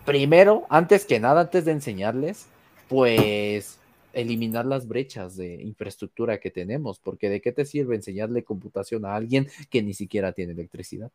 [0.05, 2.47] primero, antes que nada, antes de enseñarles,
[2.87, 3.79] pues
[4.13, 9.15] eliminar las brechas de infraestructura que tenemos, porque de qué te sirve enseñarle computación a
[9.15, 11.11] alguien que ni siquiera tiene electricidad.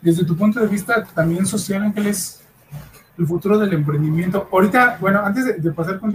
[0.00, 2.45] Desde tu punto de vista también social, Ángeles,
[3.18, 4.48] el futuro del emprendimiento.
[4.52, 6.10] Ahorita, bueno, antes de, pasar con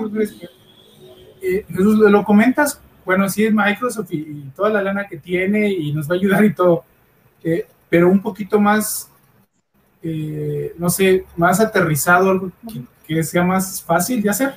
[1.42, 5.92] eh, Jesús, lo comentas, bueno, sí es Microsoft y, toda la lana que tiene y
[5.94, 6.84] nos va a ayudar y todo,
[7.44, 9.12] eh, pero un poquito más
[10.04, 12.52] eh, no sé, más aterrizado, algo
[13.08, 14.56] que, sea más fácil de hacer.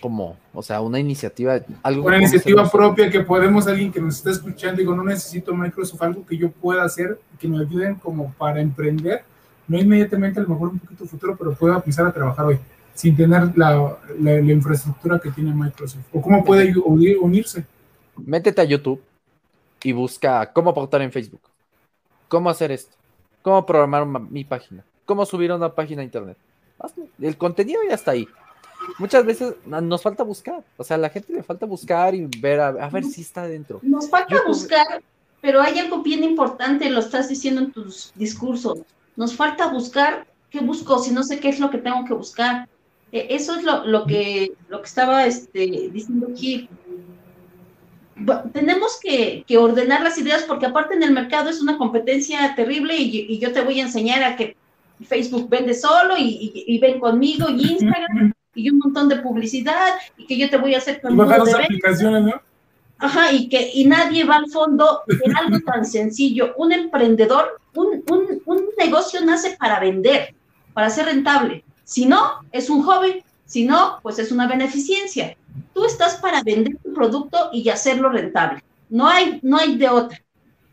[0.00, 4.30] Como, o sea, una iniciativa, algo una iniciativa propia que podemos, alguien que nos está
[4.30, 8.60] escuchando, digo, no necesito Microsoft, algo que yo pueda hacer, que me ayuden como para
[8.60, 9.22] emprender,
[9.72, 12.58] no inmediatamente, a lo mejor un poquito futuro, pero puedo empezar a trabajar hoy,
[12.94, 16.04] sin tener la, la, infraestructura que tiene Microsoft.
[16.12, 16.72] ¿O cómo puede
[17.20, 17.64] unirse?
[18.16, 19.02] Métete a YouTube
[19.82, 21.40] y busca cómo aportar en Facebook.
[22.28, 22.96] ¿Cómo hacer esto?
[23.42, 26.38] cómo programar mi página, cómo subir una página a internet.
[27.20, 28.26] El contenido ya está ahí.
[28.98, 32.60] Muchas veces nos falta buscar, o sea, a la gente le falta buscar y ver
[32.60, 33.78] a, ver si está dentro.
[33.82, 35.02] Nos falta buscar,
[35.40, 38.78] pero hay algo bien importante, lo estás diciendo en tus discursos.
[39.16, 42.68] Nos falta buscar qué busco, si no sé qué es lo que tengo que buscar.
[43.10, 46.68] E, eso es lo, lo que, lo que estaba este, diciendo aquí
[48.52, 53.38] tenemos que, ordenar las ideas porque aparte en el mercado es una competencia terrible y,
[53.38, 54.56] yo te voy a enseñar a que
[55.06, 60.36] Facebook vende solo y, ven conmigo y Instagram y un montón de publicidad y que
[60.36, 62.51] yo te voy a hacer con las aplicaciones, ¿no?
[63.02, 66.54] Ajá, y que y nadie va al fondo en algo tan sencillo.
[66.56, 70.34] Un emprendedor, un, un, un negocio nace para vender,
[70.72, 71.64] para ser rentable.
[71.82, 73.24] Si no, es un hobby.
[73.44, 75.36] Si no, pues es una beneficencia.
[75.74, 78.62] Tú estás para vender tu producto y hacerlo rentable.
[78.88, 80.22] No hay, no hay de otra.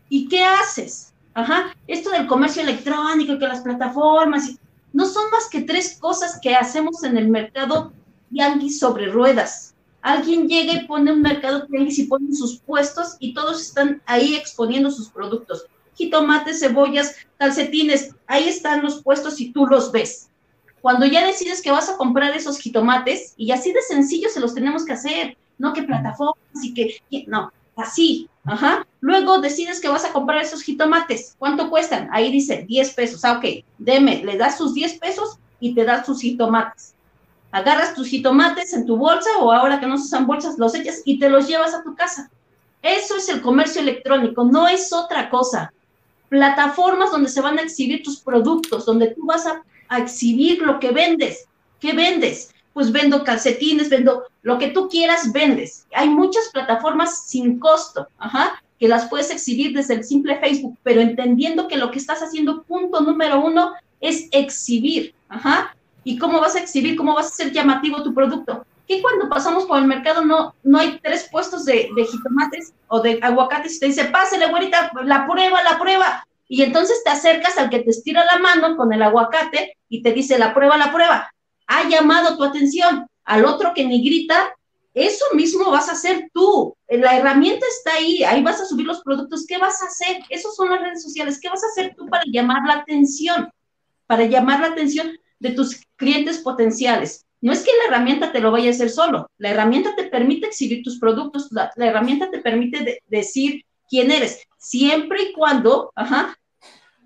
[0.08, 1.12] ¿Y qué haces?
[1.34, 4.52] Ajá, esto del comercio electrónico, que las plataformas,
[4.92, 7.92] no son más que tres cosas que hacemos en el mercado
[8.30, 9.69] yanqui sobre ruedas.
[10.02, 14.90] Alguien llega y pone un mercado y pone sus puestos y todos están ahí exponiendo
[14.90, 15.66] sus productos.
[15.94, 20.30] Jitomates, cebollas, calcetines, ahí están los puestos y tú los ves.
[20.80, 24.54] Cuando ya decides que vas a comprar esos jitomates, y así de sencillo se los
[24.54, 28.86] tenemos que hacer, no que plataformas y que, no, así, ajá.
[29.00, 32.08] Luego decides que vas a comprar esos jitomates, ¿cuánto cuestan?
[32.12, 36.06] Ahí dice 10 pesos, ah, ok, deme, le das sus 10 pesos y te das
[36.06, 36.94] sus jitomates
[37.52, 41.02] agarras tus jitomates en tu bolsa o ahora que no se usan bolsas, los echas
[41.04, 42.30] y te los llevas a tu casa.
[42.82, 45.72] Eso es el comercio electrónico, no es otra cosa.
[46.28, 49.62] Plataformas donde se van a exhibir tus productos, donde tú vas a,
[49.98, 51.46] exhibir lo que vendes.
[51.80, 52.54] ¿Qué vendes?
[52.72, 55.86] Pues vendo calcetines, vendo lo que tú quieras, vendes.
[55.92, 61.00] Hay muchas plataformas sin costo, ajá, que las puedes exhibir desde el simple Facebook, pero
[61.00, 66.56] entendiendo que lo que estás haciendo, punto número uno, es exhibir, ajá, ¿Y cómo vas
[66.56, 68.64] a exhibir, cómo vas a hacer llamativo tu producto?
[68.86, 73.18] Que cuando pasamos por el mercado no, no hay tres puestos de, jitomates o de
[73.22, 76.24] aguacates y te dice, pásale, güerita, la prueba, la prueba.
[76.48, 80.12] Y entonces te acercas al que te estira la mano con el aguacate y te
[80.12, 81.32] dice, la prueba, la prueba.
[81.66, 83.06] Ha llamado tu atención.
[83.24, 84.52] Al otro que ni grita,
[84.92, 86.76] eso mismo vas a hacer tú.
[86.88, 89.46] La herramienta está ahí, ahí vas a subir los productos.
[89.46, 90.22] ¿Qué vas a hacer?
[90.28, 91.38] Esos son las redes sociales.
[91.40, 93.48] ¿Qué vas a hacer tú para llamar la atención?
[94.08, 97.26] Para llamar la atención de tus clientes potenciales.
[97.40, 100.46] No es que la herramienta te lo vaya a hacer solo, la herramienta te permite
[100.46, 106.36] exhibir tus productos, la, herramienta te permite decir quién eres, siempre y cuando, ajá,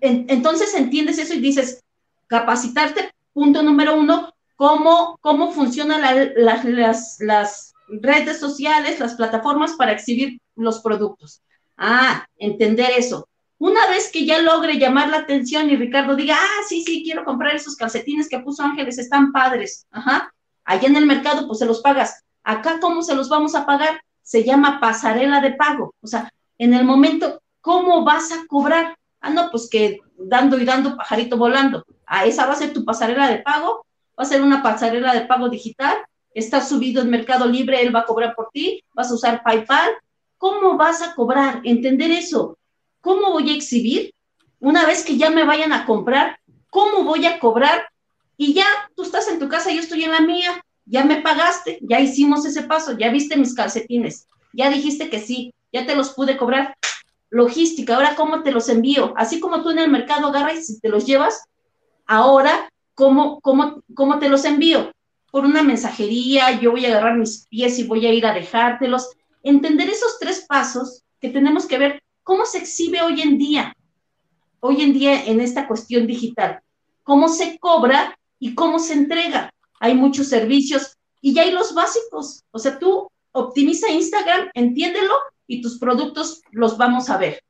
[0.01, 1.81] entonces entiendes eso y dices,
[2.27, 6.01] capacitarte, punto número uno, cómo, cómo funcionan
[6.35, 6.65] las,
[7.19, 11.41] las redes sociales, las plataformas para exhibir los productos.
[11.77, 13.27] Ah, entender eso.
[13.57, 17.23] Una vez que ya logre llamar la atención y Ricardo diga, ah, sí, sí, quiero
[17.23, 20.33] comprar esos calcetines que puso Ángeles, están padres, ajá,
[20.65, 22.23] allá en el mercado, pues se los pagas.
[22.43, 24.01] Acá, ¿cómo se los vamos a pagar?
[24.21, 25.95] Se llama pasarela de pago.
[26.01, 28.95] O sea, en el momento, ¿cómo vas a cobrar?
[29.21, 31.85] Ah, no, pues que dando y dando, pajarito volando.
[32.05, 33.85] Ah, esa va a ser tu pasarela de pago,
[34.17, 35.97] va a ser una pasarela de pago digital,
[36.33, 39.89] está subido en Mercado Libre, él va a cobrar por ti, vas a usar PayPal.
[40.37, 41.61] ¿Cómo vas a cobrar?
[41.63, 42.57] Entender eso.
[43.05, 44.15] ¿Cómo voy a exhibir?
[44.59, 46.39] Una vez que ya me vayan a comprar,
[46.71, 47.87] ¿cómo voy a cobrar?
[48.35, 48.65] Y ya,
[48.95, 52.47] tú estás en tu casa, yo estoy en la mía, ya me pagaste, ya hicimos
[52.47, 56.73] ese paso, ya viste mis calcetines, ya dijiste que sí, ya te los pude cobrar.
[57.29, 59.13] Logística, ahora cómo te los envío.
[59.17, 61.43] Así como tú en el mercado agarras y te los llevas,
[62.07, 64.91] ahora, ¿cómo, cómo, cómo te los envío?
[65.29, 69.11] Por una mensajería, yo voy a agarrar mis pies y voy a ir a dejártelos.
[69.43, 73.77] Entender esos tres pasos que tenemos que ver ¿Cómo se exhibe hoy en día?
[74.59, 76.59] Hoy en día en esta cuestión digital.
[77.03, 79.51] ¿Cómo se cobra y cómo se entrega?
[79.79, 82.43] Hay muchos servicios y ya hay los básicos.
[82.49, 85.13] O sea, tú optimiza Instagram, entiéndelo
[85.45, 87.43] y tus productos los vamos a ver.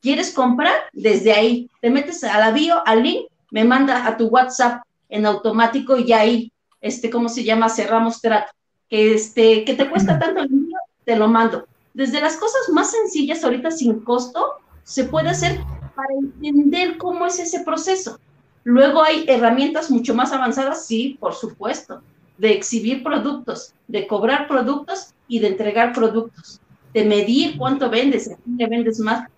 [0.00, 0.76] ¿Quieres comprar?
[0.94, 1.68] Desde ahí.
[1.82, 6.10] Te metes a la bio, al link, me manda a tu WhatsApp en automático y
[6.14, 7.68] ahí, este, ¿cómo se llama?
[7.68, 8.50] Cerramos trato.
[8.88, 12.90] Que, este, que te cuesta tanto el envío, te lo mando desde las cosas más
[12.90, 15.60] sencillas ahorita sin costo, se puede hacer
[15.94, 18.18] para entender cómo es ese proceso.
[18.64, 22.02] Luego hay herramientas mucho más avanzadas, sí, por supuesto,
[22.38, 26.60] de exhibir productos, de cobrar productos y de entregar productos,
[26.94, 29.28] de medir cuánto vendes, a quién le vendes más.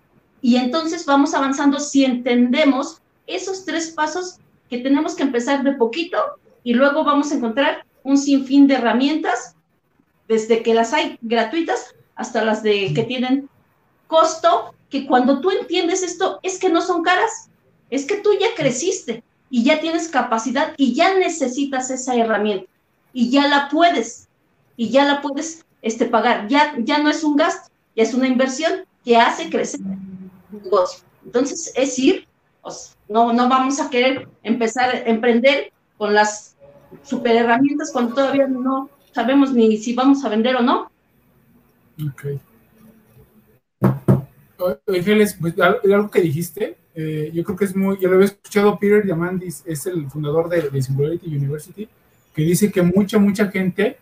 [0.41, 4.37] Y entonces vamos avanzando si entendemos esos tres pasos
[4.69, 6.17] que tenemos que empezar de poquito
[6.63, 9.55] y luego vamos a encontrar un sinfín de herramientas,
[10.27, 13.49] desde que las hay gratuitas hasta las de que tienen
[14.07, 17.49] costo, que cuando tú entiendes esto es que no son caras,
[17.89, 22.69] es que tú ya creciste y ya tienes capacidad y ya necesitas esa herramienta
[23.13, 24.27] y ya la puedes
[24.77, 28.27] y ya la puedes este, pagar, ya, ya no es un gasto, ya es una
[28.27, 31.03] inversión que hace crecer el negocio.
[31.23, 32.27] Entonces es ir,
[32.61, 36.55] pues, no, no vamos a querer empezar a emprender con las
[37.03, 40.91] super herramientas cuando todavía no sabemos ni si vamos a vender o no.
[42.03, 42.25] Ok.
[44.87, 48.77] Ángeles, pues algo que dijiste, eh, yo creo que es muy, yo lo había escuchado
[48.79, 51.89] Peter Diamandis, es el fundador de, de, Singularity University,
[52.33, 53.97] que dice que mucha, mucha gente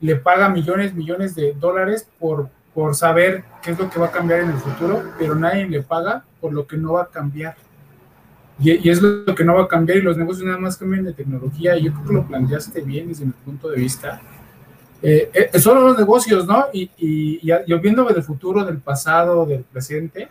[0.00, 4.12] le paga millones, millones de dólares por, por saber qué es lo que va a
[4.12, 7.56] cambiar en el futuro, pero nadie le paga por lo que no va a cambiar.
[8.60, 11.04] Y, y es lo que no va a cambiar y los negocios nada más cambian
[11.04, 14.20] de tecnología y yo creo que lo planteaste bien desde mi punto de vista
[15.02, 16.66] eh, eh, son los negocios, ¿no?
[16.72, 20.28] Y, y, y, viendo del futuro, del pasado, del presente,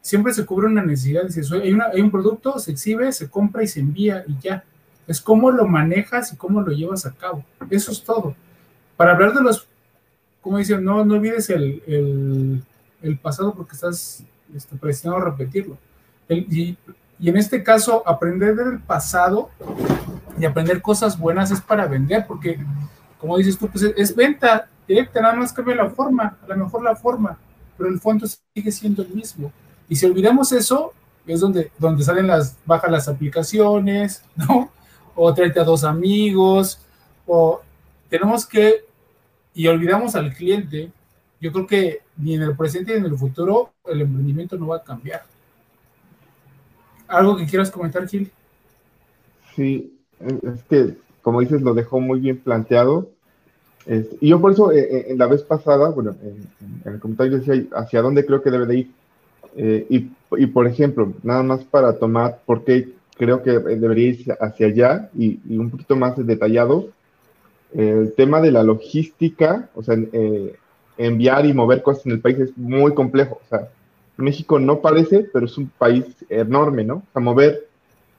[0.00, 1.22] siempre se cubre una necesidad.
[1.62, 4.64] Hay, hay un producto, se exhibe, se compra y se envía y ya.
[5.06, 7.44] Es cómo lo manejas y cómo lo llevas a cabo.
[7.70, 8.34] Eso es todo.
[8.96, 9.66] Para hablar de los,
[10.40, 12.62] como dicen, no, no olvides el,
[13.22, 15.78] pasado porque estás este, presionado a repetirlo.
[16.28, 16.76] y,
[17.22, 19.50] en este caso, aprender del pasado
[20.38, 22.58] y aprender cosas buenas es para vender, porque,
[23.20, 26.82] como dices tú, pues es, venta directa, nada más cambia la forma, a lo mejor
[26.82, 27.38] la forma,
[27.76, 29.52] pero el fondo sigue siendo el mismo.
[29.88, 30.92] Y si olvidamos eso,
[31.26, 34.70] es donde, donde salen las, bajas las aplicaciones, ¿no?
[35.14, 36.80] O tráete a dos amigos,
[37.26, 37.60] o
[38.08, 38.84] tenemos que,
[39.54, 40.90] y olvidamos al cliente,
[41.40, 44.76] yo creo que ni en el presente ni en el futuro el emprendimiento no va
[44.76, 45.22] a cambiar.
[47.06, 48.30] ¿Algo que quieras comentar, Gil?
[49.56, 53.08] Sí, es que, como dices, lo dejó muy bien planteado.
[54.20, 57.62] y yo por eso, eh, eh, en la vez pasada, bueno, en, el comentario decía
[57.74, 58.90] hacia dónde creo que debe de ir.
[59.56, 64.36] Eh, y, y, por ejemplo, nada más para tomar por qué creo que debería ir
[64.40, 66.88] hacia allá y, y un poquito más detallado,
[67.72, 69.96] el tema de la logística, o sea,
[70.96, 73.40] enviar y mover cosas en el país es muy complejo.
[73.44, 73.68] O sea,
[74.16, 76.96] México no parece, pero es un país enorme, ¿no?
[76.96, 77.69] O sea, mover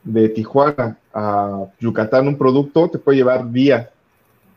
[0.03, 3.89] de Tijuana a Yucatán un producto te puede llevar días.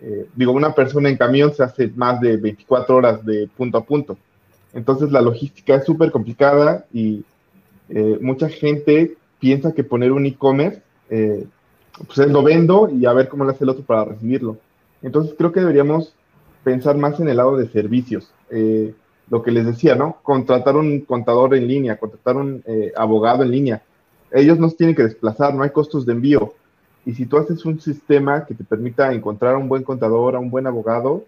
[0.01, 3.85] Eh, digo, una persona en camión se hace más de 24 horas de punto a
[3.85, 4.17] punto.
[4.73, 7.25] Entonces la logística es súper complicada y
[7.89, 11.47] eh, mucha gente piensa que poner un e-commerce, eh,
[12.07, 14.59] pues es lo vendo y a ver cómo le hace el otro para recibirlo.
[15.03, 16.15] Entonces creo que deberíamos
[16.65, 18.31] pensar más en el lado de servicios.
[19.31, 20.19] lo que les decía, ¿no?
[20.23, 22.63] Contratar un contador en línea, contratar un
[22.95, 23.83] abogado en línea
[24.35, 26.55] ellos no tienen que desplazar, no hay costos de envío.
[27.07, 30.41] Y si tú haces un sistema que te permita encontrar a un buen contador, a
[30.41, 31.25] un buen abogado,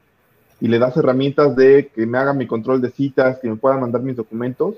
[0.61, 3.77] y le das herramientas de que me haga mi control de citas, que me pueda
[3.77, 4.75] mandar mis documentos,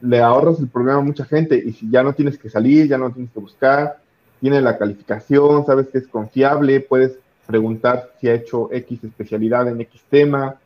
[0.00, 1.56] le ahorras el problema a mucha gente.
[1.56, 3.98] Y si ya no tienes que salir, ya no tienes que buscar,
[4.40, 9.80] tiene la calificación, sabes que es confiable, puedes preguntar si ha hecho X especialidad en
[9.80, 10.56] X tema.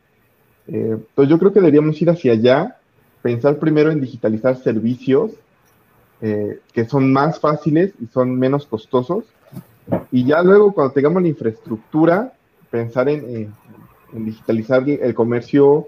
[0.67, 2.77] Eh, entonces yo creo que deberíamos ir hacia allá,
[3.21, 5.31] pensar primero en digitalizar servicios
[6.23, 9.25] eh, que son más fáciles y son menos costosos.
[10.11, 12.33] Y ya luego, cuando tengamos la infraestructura,
[12.69, 13.51] pensar en,
[14.13, 15.87] digitalizar el comercio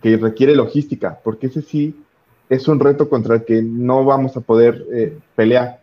[0.00, 1.94] que requiere logística, porque ese sí
[2.48, 5.80] es un reto contra el que no vamos a poder eh, pelear.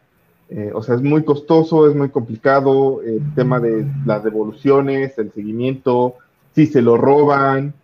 [0.50, 5.32] Eh, o sea, es muy costoso, es muy complicado, el tema de las devoluciones, el
[5.32, 6.16] seguimiento,
[6.56, 7.76] si se lo roban,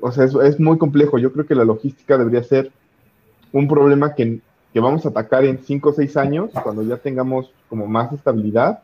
[0.00, 1.18] o sea, es, es muy complejo.
[1.18, 2.72] Yo creo que la logística debería ser
[3.52, 4.40] un problema que
[4.78, 8.78] que vamos a atacar en 5 o 6 años, cuando ya tengamos como más estabilidad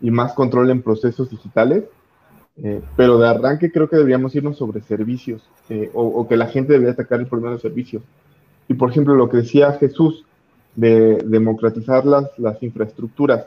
[0.00, 1.82] y más control en procesos digitales.
[2.62, 6.74] Eh, pero de arranque creo que deberíamos irnos sobre servicios eh, o, que la gente
[6.74, 8.04] debería atacar el problema de servicios.
[8.68, 10.24] Y por ejemplo, lo que decía Jesús
[10.76, 13.46] de democratizar las, las infraestructuras.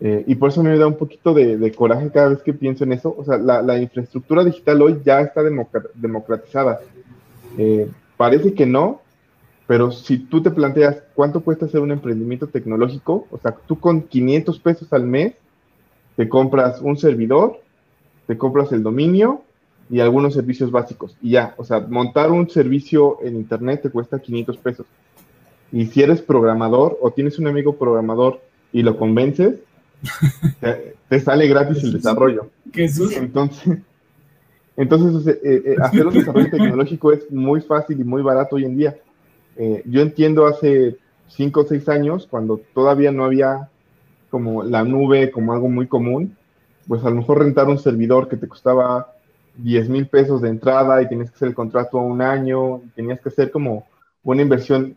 [0.00, 2.94] Eh, y por eso me da un poquito de, coraje cada vez que pienso en
[2.94, 3.14] eso.
[3.18, 6.80] O sea, la, la infraestructura digital hoy ya está democratizada.
[8.16, 9.02] parece que no,
[9.68, 14.00] pero si tú te planteas cuánto cuesta hacer un emprendimiento tecnológico, o sea, tú con
[14.00, 15.34] 500 pesos al mes
[16.16, 17.60] te compras un servidor,
[18.26, 19.42] te compras el dominio
[19.90, 21.18] y algunos servicios básicos.
[21.20, 24.86] Y ya, o sea, montar un servicio en Internet te cuesta 500 pesos.
[25.70, 28.40] Y si eres programador o tienes un amigo programador
[28.72, 29.56] y lo convences,
[31.10, 32.48] te, sale gratis el desarrollo.
[32.72, 33.78] Entonces,
[34.78, 38.74] entonces eh, eh, hacer un desarrollo tecnológico es muy fácil y muy barato hoy en
[38.74, 38.96] día.
[39.58, 40.96] Eh, yo entiendo hace
[41.26, 43.68] cinco o seis años, cuando todavía no había
[44.30, 46.36] como la nube como algo muy común,
[46.86, 49.12] pues a lo mejor rentar un servidor que te costaba
[49.56, 53.20] 10 mil pesos de entrada y tenías que hacer el contrato a un año, tenías
[53.20, 53.86] que hacer como
[54.22, 54.96] una inversión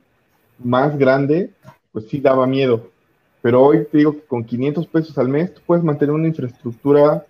[0.59, 1.51] más grande,
[1.91, 2.91] pues sí daba miedo.
[3.41, 7.25] Pero hoy te digo que con 500 pesos al mes tú puedes mantener una infraestructura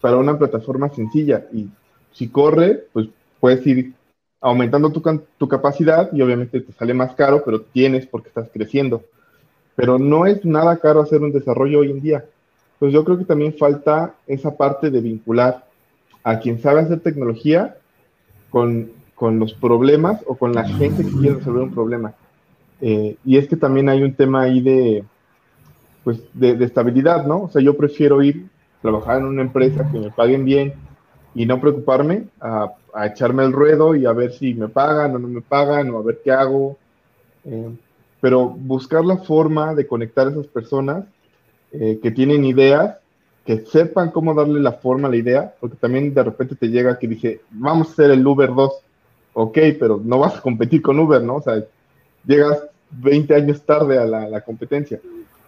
[0.00, 1.68] para una plataforma sencilla y
[2.12, 3.08] si corre, pues
[3.40, 3.92] puedes ir
[4.40, 5.02] aumentando tu,
[5.36, 9.02] tu capacidad y obviamente te sale más caro, pero tienes porque estás creciendo.
[9.74, 12.24] Pero no es nada caro hacer un desarrollo hoy en día.
[12.78, 15.64] Pues yo creo que también falta esa parte de vincular
[16.22, 17.76] a quien sabe hacer tecnología
[18.50, 22.14] con, con los problemas o con la gente que quiere resolver un problema.
[22.80, 25.04] Eh, y es que también hay un tema ahí de,
[26.04, 27.42] pues, de, de, estabilidad, ¿no?
[27.42, 28.46] O sea, yo prefiero ir,
[28.80, 30.74] trabajar en una empresa que me paguen bien
[31.34, 35.18] y no preocuparme a a echarme el ruedo y a ver si me pagan o
[35.18, 36.76] no me pagan o a ver qué hago.
[37.44, 37.70] Eh,
[38.20, 41.04] pero buscar la forma de conectar a esas personas
[41.72, 42.96] eh, que tienen ideas,
[43.44, 46.98] que sepan cómo darle la forma a la idea, porque también de repente te llega
[46.98, 48.72] que dice, vamos a hacer el Uber 2,
[49.34, 51.36] ok, pero no vas a competir con Uber, ¿no?
[51.36, 51.62] O sea,
[52.26, 52.58] llegas
[52.90, 55.00] 20 años tarde a la, competencia.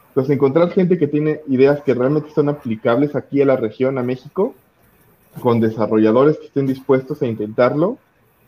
[0.08, 4.02] Entonces, encontrar gente que tiene ideas que realmente son aplicables aquí a la región, a
[4.02, 4.54] México,
[5.40, 7.98] con desarrolladores que estén dispuestos a intentarlo,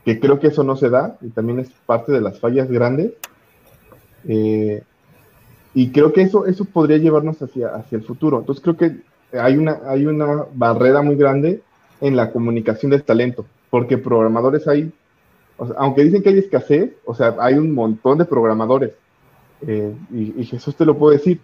[0.05, 3.13] que creo que eso no se da y también es parte de las fallas grandes.
[4.27, 4.83] Eh,
[5.75, 8.41] y creo que eso, eso podría llevarnos hacia, hacia el futuro.
[8.41, 9.03] Entonces creo que
[9.39, 11.63] hay una, hay una barrera muy grande
[12.01, 14.93] en la comunicación del talento, porque programadores hay,
[15.77, 18.93] aunque dicen que hay escasez, o sea, hay un montón de programadores.
[19.67, 21.41] Eh, y, Jesús te lo puede decir.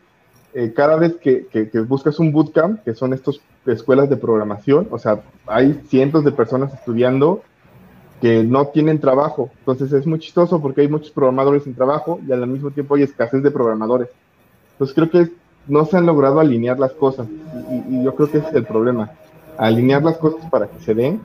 [0.54, 4.98] Eh, cada vez que, que, buscas un bootcamp, que son estas escuelas de programación, o
[4.98, 7.42] sea, hay cientos de personas estudiando
[8.20, 9.50] que no tienen trabajo.
[9.60, 13.02] Entonces es muy chistoso porque hay muchos programadores sin trabajo y al mismo tiempo hay
[13.02, 14.08] escasez de programadores.
[14.72, 15.32] Entonces creo que
[15.66, 17.28] no se han logrado alinear las cosas
[17.88, 19.10] y, yo creo que ese es el problema.
[19.58, 21.20] Alinear las cosas para que se den.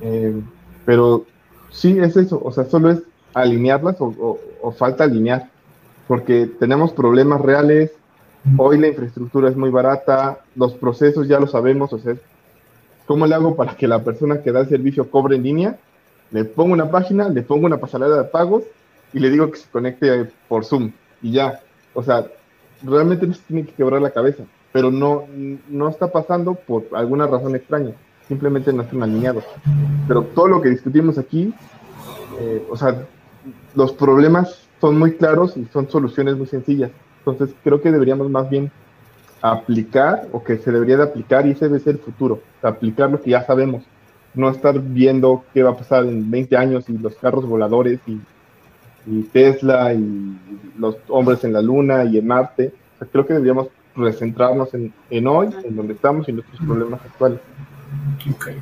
[0.00, 0.40] Eh,
[0.84, 1.26] pero
[1.70, 2.40] sí, es eso.
[2.42, 3.02] O sea, solo es
[3.34, 5.50] alinearlas o, o falta alinear.
[6.08, 7.92] Porque tenemos problemas reales.
[8.56, 10.40] Hoy la infraestructura es muy barata.
[10.56, 11.92] Los procesos ya lo sabemos.
[11.92, 12.14] O sea,
[13.06, 15.78] ¿cómo le hago para que la persona que da el servicio cobre en línea?
[16.32, 18.64] le pongo una página, le pongo una pasarela de pagos
[19.12, 21.60] y le digo que se conecte por Zoom y ya.
[21.94, 22.26] O sea,
[22.82, 25.26] realmente no tiene que quebrar la cabeza, pero no,
[25.68, 27.92] no está pasando por alguna razón extraña,
[28.26, 29.44] simplemente no están alineados.
[30.08, 31.52] Pero todo lo que discutimos aquí,
[32.40, 33.06] eh, o sea,
[33.74, 36.90] los problemas son muy claros y son soluciones muy sencillas.
[37.24, 38.70] Entonces creo que deberíamos más bien
[39.40, 43.20] aplicar o que se debería de aplicar y ese debe ser el futuro, aplicar lo
[43.20, 43.82] que ya sabemos
[44.34, 48.20] no estar viendo qué va a pasar en 20 años y los carros voladores y,
[49.32, 50.38] Tesla y
[50.78, 52.72] los hombres en la luna y en Marte.
[53.10, 53.66] creo que deberíamos
[53.96, 57.40] recentrarnos en, hoy, en donde estamos y en nuestros problemas actuales.
[58.36, 58.56] Okay.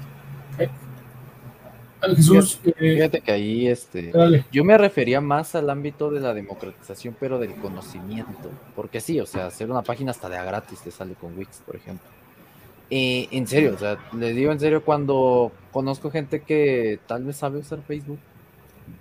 [2.03, 4.13] Eh, fíjate, que ahí este,
[4.51, 9.27] yo me refería más al ámbito de la democratización, pero del conocimiento, porque sí, o
[9.27, 12.07] sea, hacer una página hasta de a gratis te sale con Wix, por ejemplo.
[12.91, 17.37] Eh, en serio, o sea, les digo en serio cuando conozco gente que tal vez
[17.37, 18.19] sabe usar Facebook,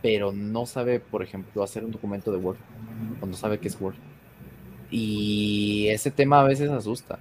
[0.02, 2.58] pero no sabe, por ejemplo, hacer un documento de Word,
[3.20, 3.96] cuando sabe que es Word.
[4.92, 7.20] Y ese tema a veces asusta.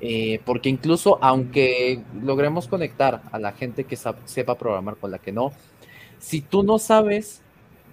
[0.00, 5.30] Eh, porque incluso aunque logremos conectar a la gente que sepa programar con la que
[5.30, 5.52] no,
[6.18, 7.42] si tú no sabes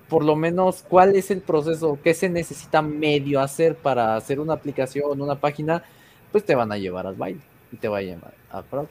[0.07, 4.53] por lo menos cuál es el proceso, qué se necesita medio hacer para hacer una
[4.53, 5.83] aplicación, una página,
[6.31, 7.41] pues te van a llevar al baile
[7.71, 8.89] y te va a llamar a fraude.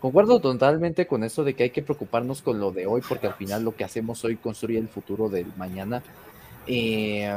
[0.00, 3.34] Concuerdo totalmente con eso de que hay que preocuparnos con lo de hoy, porque al
[3.34, 6.02] final lo que hacemos hoy construye el futuro del mañana.
[6.66, 7.28] Eh,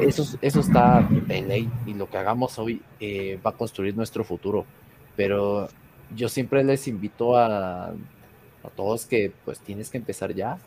[0.00, 4.24] eso, eso está de ley y lo que hagamos hoy eh, va a construir nuestro
[4.24, 4.64] futuro.
[5.16, 5.68] Pero
[6.14, 10.58] yo siempre les invito a, a todos que pues tienes que empezar ya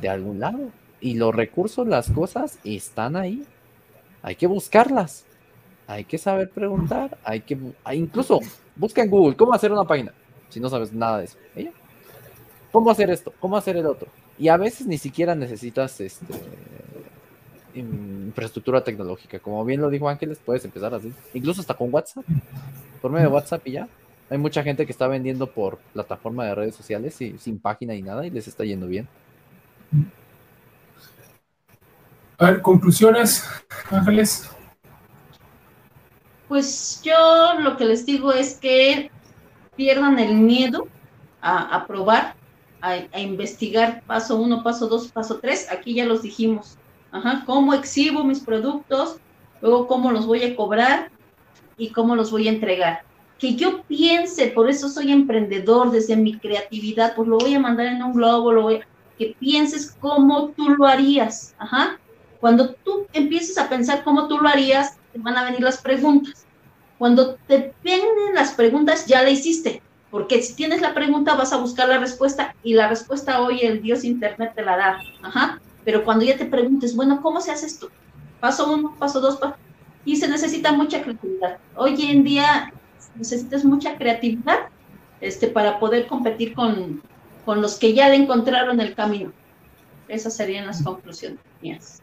[0.00, 0.70] de algún lado.
[1.00, 3.44] Y los recursos, las cosas están ahí.
[4.22, 5.26] Hay que buscarlas
[5.86, 7.58] hay que saber preguntar, hay que
[7.92, 8.40] incluso
[8.74, 10.12] busca en Google cómo hacer una página,
[10.48, 11.38] si no sabes nada de eso.
[12.72, 13.32] ¿Cómo hacer esto?
[13.38, 14.08] ¿Cómo hacer el otro?
[14.38, 16.34] Y a veces ni siquiera necesitas este
[17.76, 19.38] infraestructura tecnológica.
[19.38, 21.12] Como bien lo dijo Ángeles, puedes empezar así.
[21.34, 22.24] Incluso hasta con WhatsApp.
[23.00, 23.88] Por medio de WhatsApp y ya.
[24.28, 28.02] Hay mucha gente que está vendiendo por plataforma de redes sociales y sin página y
[28.02, 29.08] nada y les está yendo bien.
[32.38, 33.44] A ver, conclusiones,
[33.90, 34.50] Ángeles.
[36.48, 39.10] Pues yo lo que les digo es que
[39.76, 40.88] pierdan el miedo
[41.40, 42.34] a, probar,
[42.80, 45.70] a, investigar paso uno, paso dos, paso tres.
[45.70, 46.76] Aquí ya los dijimos.
[47.12, 49.16] Ajá, cómo exhibo mis productos,
[49.60, 51.10] luego cómo los voy a cobrar
[51.76, 53.02] y cómo los voy a entregar.
[53.38, 57.86] Que yo piense, por eso soy emprendedor desde mi creatividad, pues lo voy a mandar
[57.86, 58.80] en un globo, lo voy
[59.18, 61.54] que pienses cómo tú lo harías.
[61.58, 61.98] Ajá.
[62.40, 66.46] Cuando tú empieces a pensar cómo tú lo harías, van a venir las preguntas.
[66.98, 71.58] Cuando te vienen las preguntas, ya la hiciste, porque si tienes la pregunta vas a
[71.58, 74.98] buscar la respuesta y la respuesta hoy el Dios Internet te la da.
[75.22, 75.60] Ajá.
[75.86, 77.88] Pero cuando ya te preguntes, bueno, ¿cómo se hace esto?
[78.40, 79.38] Paso uno, paso dos,
[80.04, 81.58] y se necesita mucha creatividad.
[81.76, 82.72] Hoy en día
[83.14, 84.66] necesitas mucha creatividad
[85.20, 87.00] este, para poder competir con,
[87.44, 89.32] con los que ya le encontraron el camino.
[90.08, 92.02] Esas serían las conclusiones mías.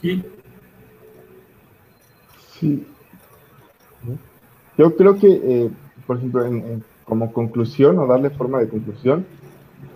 [0.00, 0.22] Sí,
[4.78, 5.70] yo creo que, eh,
[6.06, 6.46] por ejemplo,
[7.04, 9.26] como conclusión o darle forma de conclusión,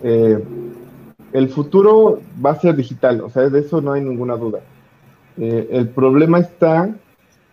[0.03, 0.43] eh,
[1.35, 4.59] el futuro va a ser digital, o sea, de eso no hay ninguna duda.
[5.37, 6.95] Eh, el problema está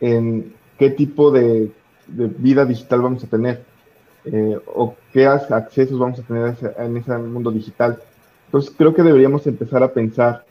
[0.00, 1.72] en qué tipo de,
[2.06, 3.64] vida digital vamos a tener
[4.74, 7.98] o qué accesos vamos a tener en ese mundo digital.
[8.46, 10.44] Entonces creo que deberíamos empezar a pensar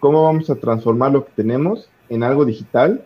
[0.00, 3.04] cómo vamos a transformar lo que tenemos en algo digital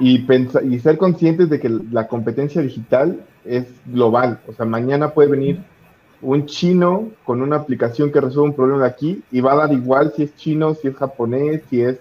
[0.00, 4.40] y, pensar, y ser conscientes de que la competencia digital es global.
[4.48, 5.60] O sea, mañana puede venir
[6.22, 10.12] un chino con una aplicación que resuelve un problema aquí y va a dar igual
[10.14, 11.98] si es chino, si es japonés, si es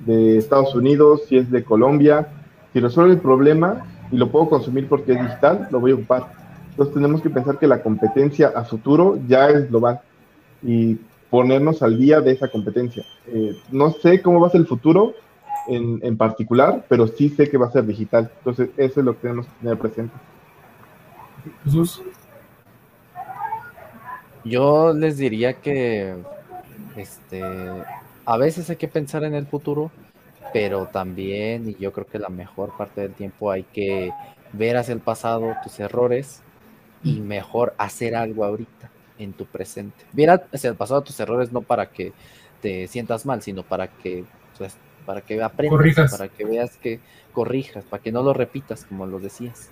[0.00, 2.28] de Estados Unidos, si es de Colombia.
[2.72, 6.32] Si resuelve el problema y lo puedo consumir porque es digital, lo voy a ocupar.
[6.70, 10.00] Entonces tenemos que pensar que la competencia a futuro ya es global
[10.62, 10.98] y
[11.30, 13.04] ponernos al día de esa competencia.
[13.26, 15.14] Eh, no sé cómo va a ser el futuro
[15.68, 18.30] en, en, particular, pero sí sé que va a ser digital.
[18.38, 20.14] Entonces eso es lo que tenemos que tener presente.
[21.64, 22.02] Jesús.
[24.44, 26.14] Yo les diría que
[26.96, 27.42] este
[28.24, 29.90] a veces hay que pensar en el futuro,
[30.52, 34.12] pero también, y yo creo que la mejor parte del tiempo hay que
[34.52, 36.42] ver hacia el pasado tus errores
[37.02, 40.04] y mejor hacer algo ahorita en tu presente.
[40.12, 42.12] Ver hacia el pasado tus errores no para que
[42.60, 44.24] te sientas mal, sino para que
[44.56, 46.12] pues, para que aprendas, corrijas.
[46.12, 47.00] para que veas que
[47.32, 49.70] corrijas, para que no lo repitas como lo decías.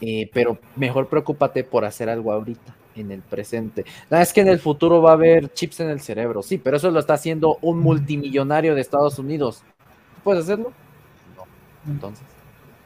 [0.00, 3.84] Eh, pero mejor preocúpate por hacer algo ahorita, en el presente.
[4.10, 6.76] No, es que en el futuro va a haber chips en el cerebro, sí, pero
[6.76, 9.62] eso lo está haciendo un multimillonario de Estados Unidos.
[10.22, 10.72] ¿Puedes hacerlo?
[11.36, 11.92] No.
[11.92, 12.24] Entonces,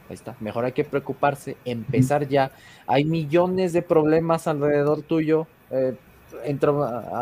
[0.09, 0.35] ahí está.
[0.39, 2.51] Mejor hay que preocuparse, empezar ya.
[2.87, 5.47] Hay millones de problemas alrededor tuyo.
[5.71, 5.95] Eh,
[6.43, 6.71] entra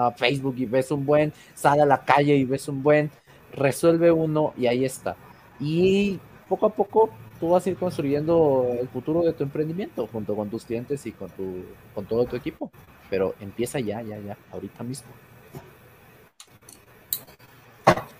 [0.07, 3.09] a Facebook y ves un buen, sale a la calle y ves un buen,
[3.53, 5.15] resuelve uno y ahí está.
[5.59, 7.09] Y poco a poco
[7.39, 11.11] tú vas a ir construyendo el futuro de tu emprendimiento junto con tus clientes y
[11.11, 11.63] con tu
[11.93, 12.71] con todo tu equipo.
[13.09, 15.07] Pero empieza ya, ya, ya, ahorita mismo.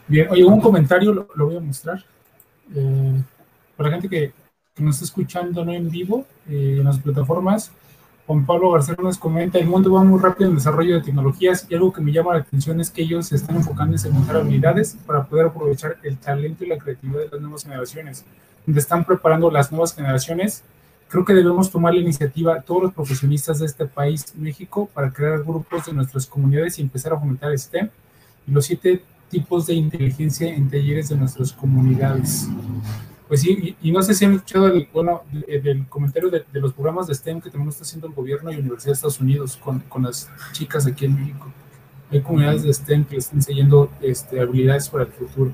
[0.07, 2.05] Bien, oye, un comentario lo, voy a mostrar.
[2.73, 3.21] Eh,
[3.75, 4.31] para la gente que,
[4.73, 7.71] que, nos está escuchando no en vivo, eh, en las plataformas,
[8.25, 11.75] Juan Pablo García nos comenta, el mundo va muy rápido en desarrollo de tecnologías y
[11.75, 14.97] algo que me llama la atención es que ellos se están enfocando en segmentar habilidades
[15.05, 18.25] para poder aprovechar el talento y la creatividad de las nuevas generaciones
[18.67, 20.63] donde están preparando las nuevas generaciones.
[21.07, 25.41] Creo que debemos tomar la iniciativa todos los profesionistas de este país, México, para crear
[25.41, 27.89] grupos de nuestras comunidades y empezar a fomentar STEM
[28.45, 32.49] y los siete tipos de inteligencia en talleres de nuestras comunidades.
[33.29, 36.43] Pues sí, y, y no sé si han escuchado el, bueno, de, del comentario de,
[36.51, 39.19] de, los programas de STEM que también está haciendo el gobierno y Universidad de Estados
[39.19, 41.47] Unidos con, con las chicas aquí en México.
[42.11, 45.51] Hay comunidades de STEM que les están enseñando este, habilidades para el futuro.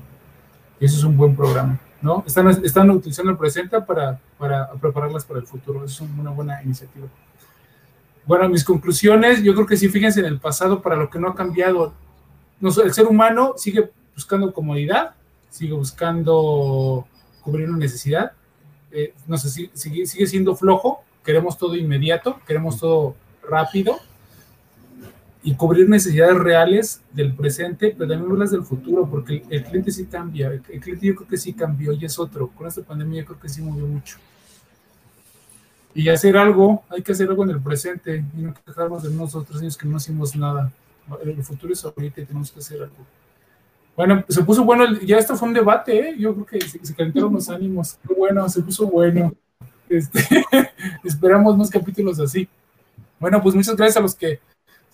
[0.80, 1.80] Y eso es un buen programa.
[2.04, 2.22] ¿No?
[2.26, 5.84] Están, están utilizando el presente para, para prepararlas para el futuro.
[5.86, 7.06] Es una buena iniciativa.
[8.26, 11.28] Bueno, mis conclusiones, yo creo que sí, fíjense en el pasado para lo que no
[11.30, 11.94] ha cambiado.
[12.60, 15.14] El ser humano sigue buscando comodidad,
[15.48, 17.06] sigue buscando
[17.40, 18.32] cubrir una necesidad,
[18.92, 23.16] eh, no sé, sigue, sigue siendo flojo, queremos todo inmediato, queremos todo
[23.48, 23.98] rápido,
[25.46, 30.06] y cubrir necesidades reales del presente, pero también las del futuro, porque el, cliente sí
[30.06, 32.48] cambia, el, cliente yo creo que sí cambió y es otro.
[32.48, 34.16] Con esta pandemia yo creo que sí movió mucho.
[35.94, 39.60] Y hacer algo, hay que hacer algo en el presente y no quejarnos de nosotros
[39.60, 40.72] años que no hicimos nada.
[41.22, 42.96] El futuro es ahorita y tenemos que hacer algo.
[43.94, 46.16] Bueno, se puso bueno, ya esto fue un debate, ¿eh?
[46.18, 47.98] yo creo que se, se calentaron los ánimos.
[48.08, 49.34] Qué bueno, se puso bueno.
[49.90, 50.20] Este,
[51.04, 52.48] esperamos más capítulos así.
[53.20, 54.40] Bueno, pues muchas gracias a los que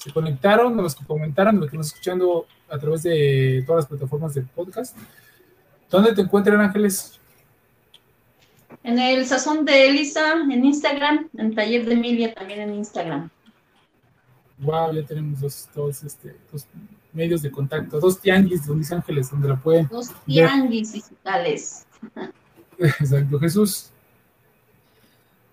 [0.03, 3.84] se conectaron, a los que comentaron, a los que nos escuchando a través de todas
[3.84, 4.96] las plataformas de podcast.
[5.90, 7.20] ¿Dónde te encuentran, Ángeles?
[8.82, 13.28] En el Sazón de Elisa, en Instagram, en Taller de Emilia también en Instagram.
[14.59, 16.66] Wow, ya tenemos dos, dos, este, dos
[17.12, 19.86] medios de contacto, dos tianguis de Luis Ángeles, donde la pueden.
[19.88, 21.03] Dos tianguis ver.
[21.03, 21.86] digitales.
[22.78, 23.90] Exacto, Jesús.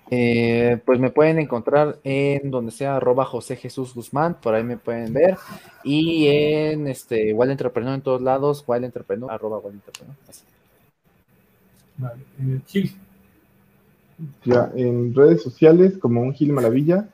[0.09, 4.77] Eh, pues me pueden encontrar en donde sea arroba José Jesús Guzmán, por ahí me
[4.77, 5.37] pueden ver.
[5.83, 10.15] Y en este Wild Entrepreneur en todos lados, Wild Entrepreneur, arroba Wild Entrepreneur.
[10.29, 10.43] Así.
[11.97, 12.21] Vale.
[12.39, 12.91] Eh, Gil.
[14.45, 17.07] Ya, en redes sociales como un Gil Maravilla,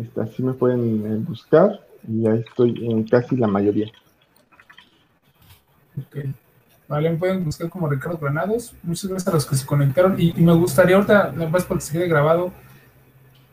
[0.00, 3.90] este, así me pueden eh, buscar y ahí estoy en casi la mayoría.
[5.98, 6.26] Ok.
[6.86, 8.74] Vale, me pueden buscar como Ricardo Granados.
[8.82, 10.16] Muchas gracias a los que se conectaron.
[10.18, 12.52] Y, me gustaría ahorita, nada más porque se quede grabado,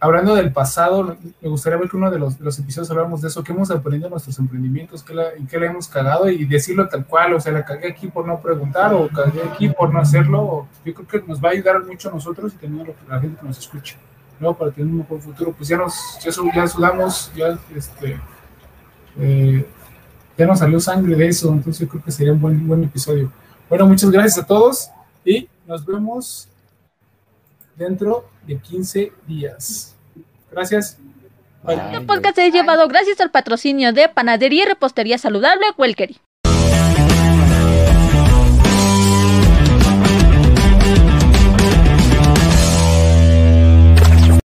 [0.01, 3.53] hablando del pasado, me gustaría ver que uno de los, episodios hablamos de eso, que
[3.53, 7.05] hemos aprendido en nuestros emprendimientos, que la, en qué le hemos cagado y decirlo tal
[7.05, 10.67] cual, o sea, la cagué aquí por no preguntar o cagué aquí por no hacerlo.
[10.83, 13.39] Yo creo que nos va a ayudar mucho a nosotros y también a la gente
[13.39, 13.95] que nos escucha,
[14.41, 14.53] ¿no?
[14.53, 15.53] Para tener un mejor futuro.
[15.53, 18.19] Pues ya nos, ya sudamos, ya este...
[19.17, 19.65] Eh,
[20.37, 23.31] ya nos salió sangre de eso, entonces yo creo que sería un buen, buen episodio.
[23.69, 24.89] Bueno, muchas gracias a todos
[25.23, 26.49] y nos vemos
[27.75, 29.95] dentro de 15 días.
[30.51, 30.97] Gracias.
[31.63, 31.75] Bye.
[31.75, 36.19] Este podcast es llevado gracias al patrocinio de Panadería y Repostería Saludable Welkery.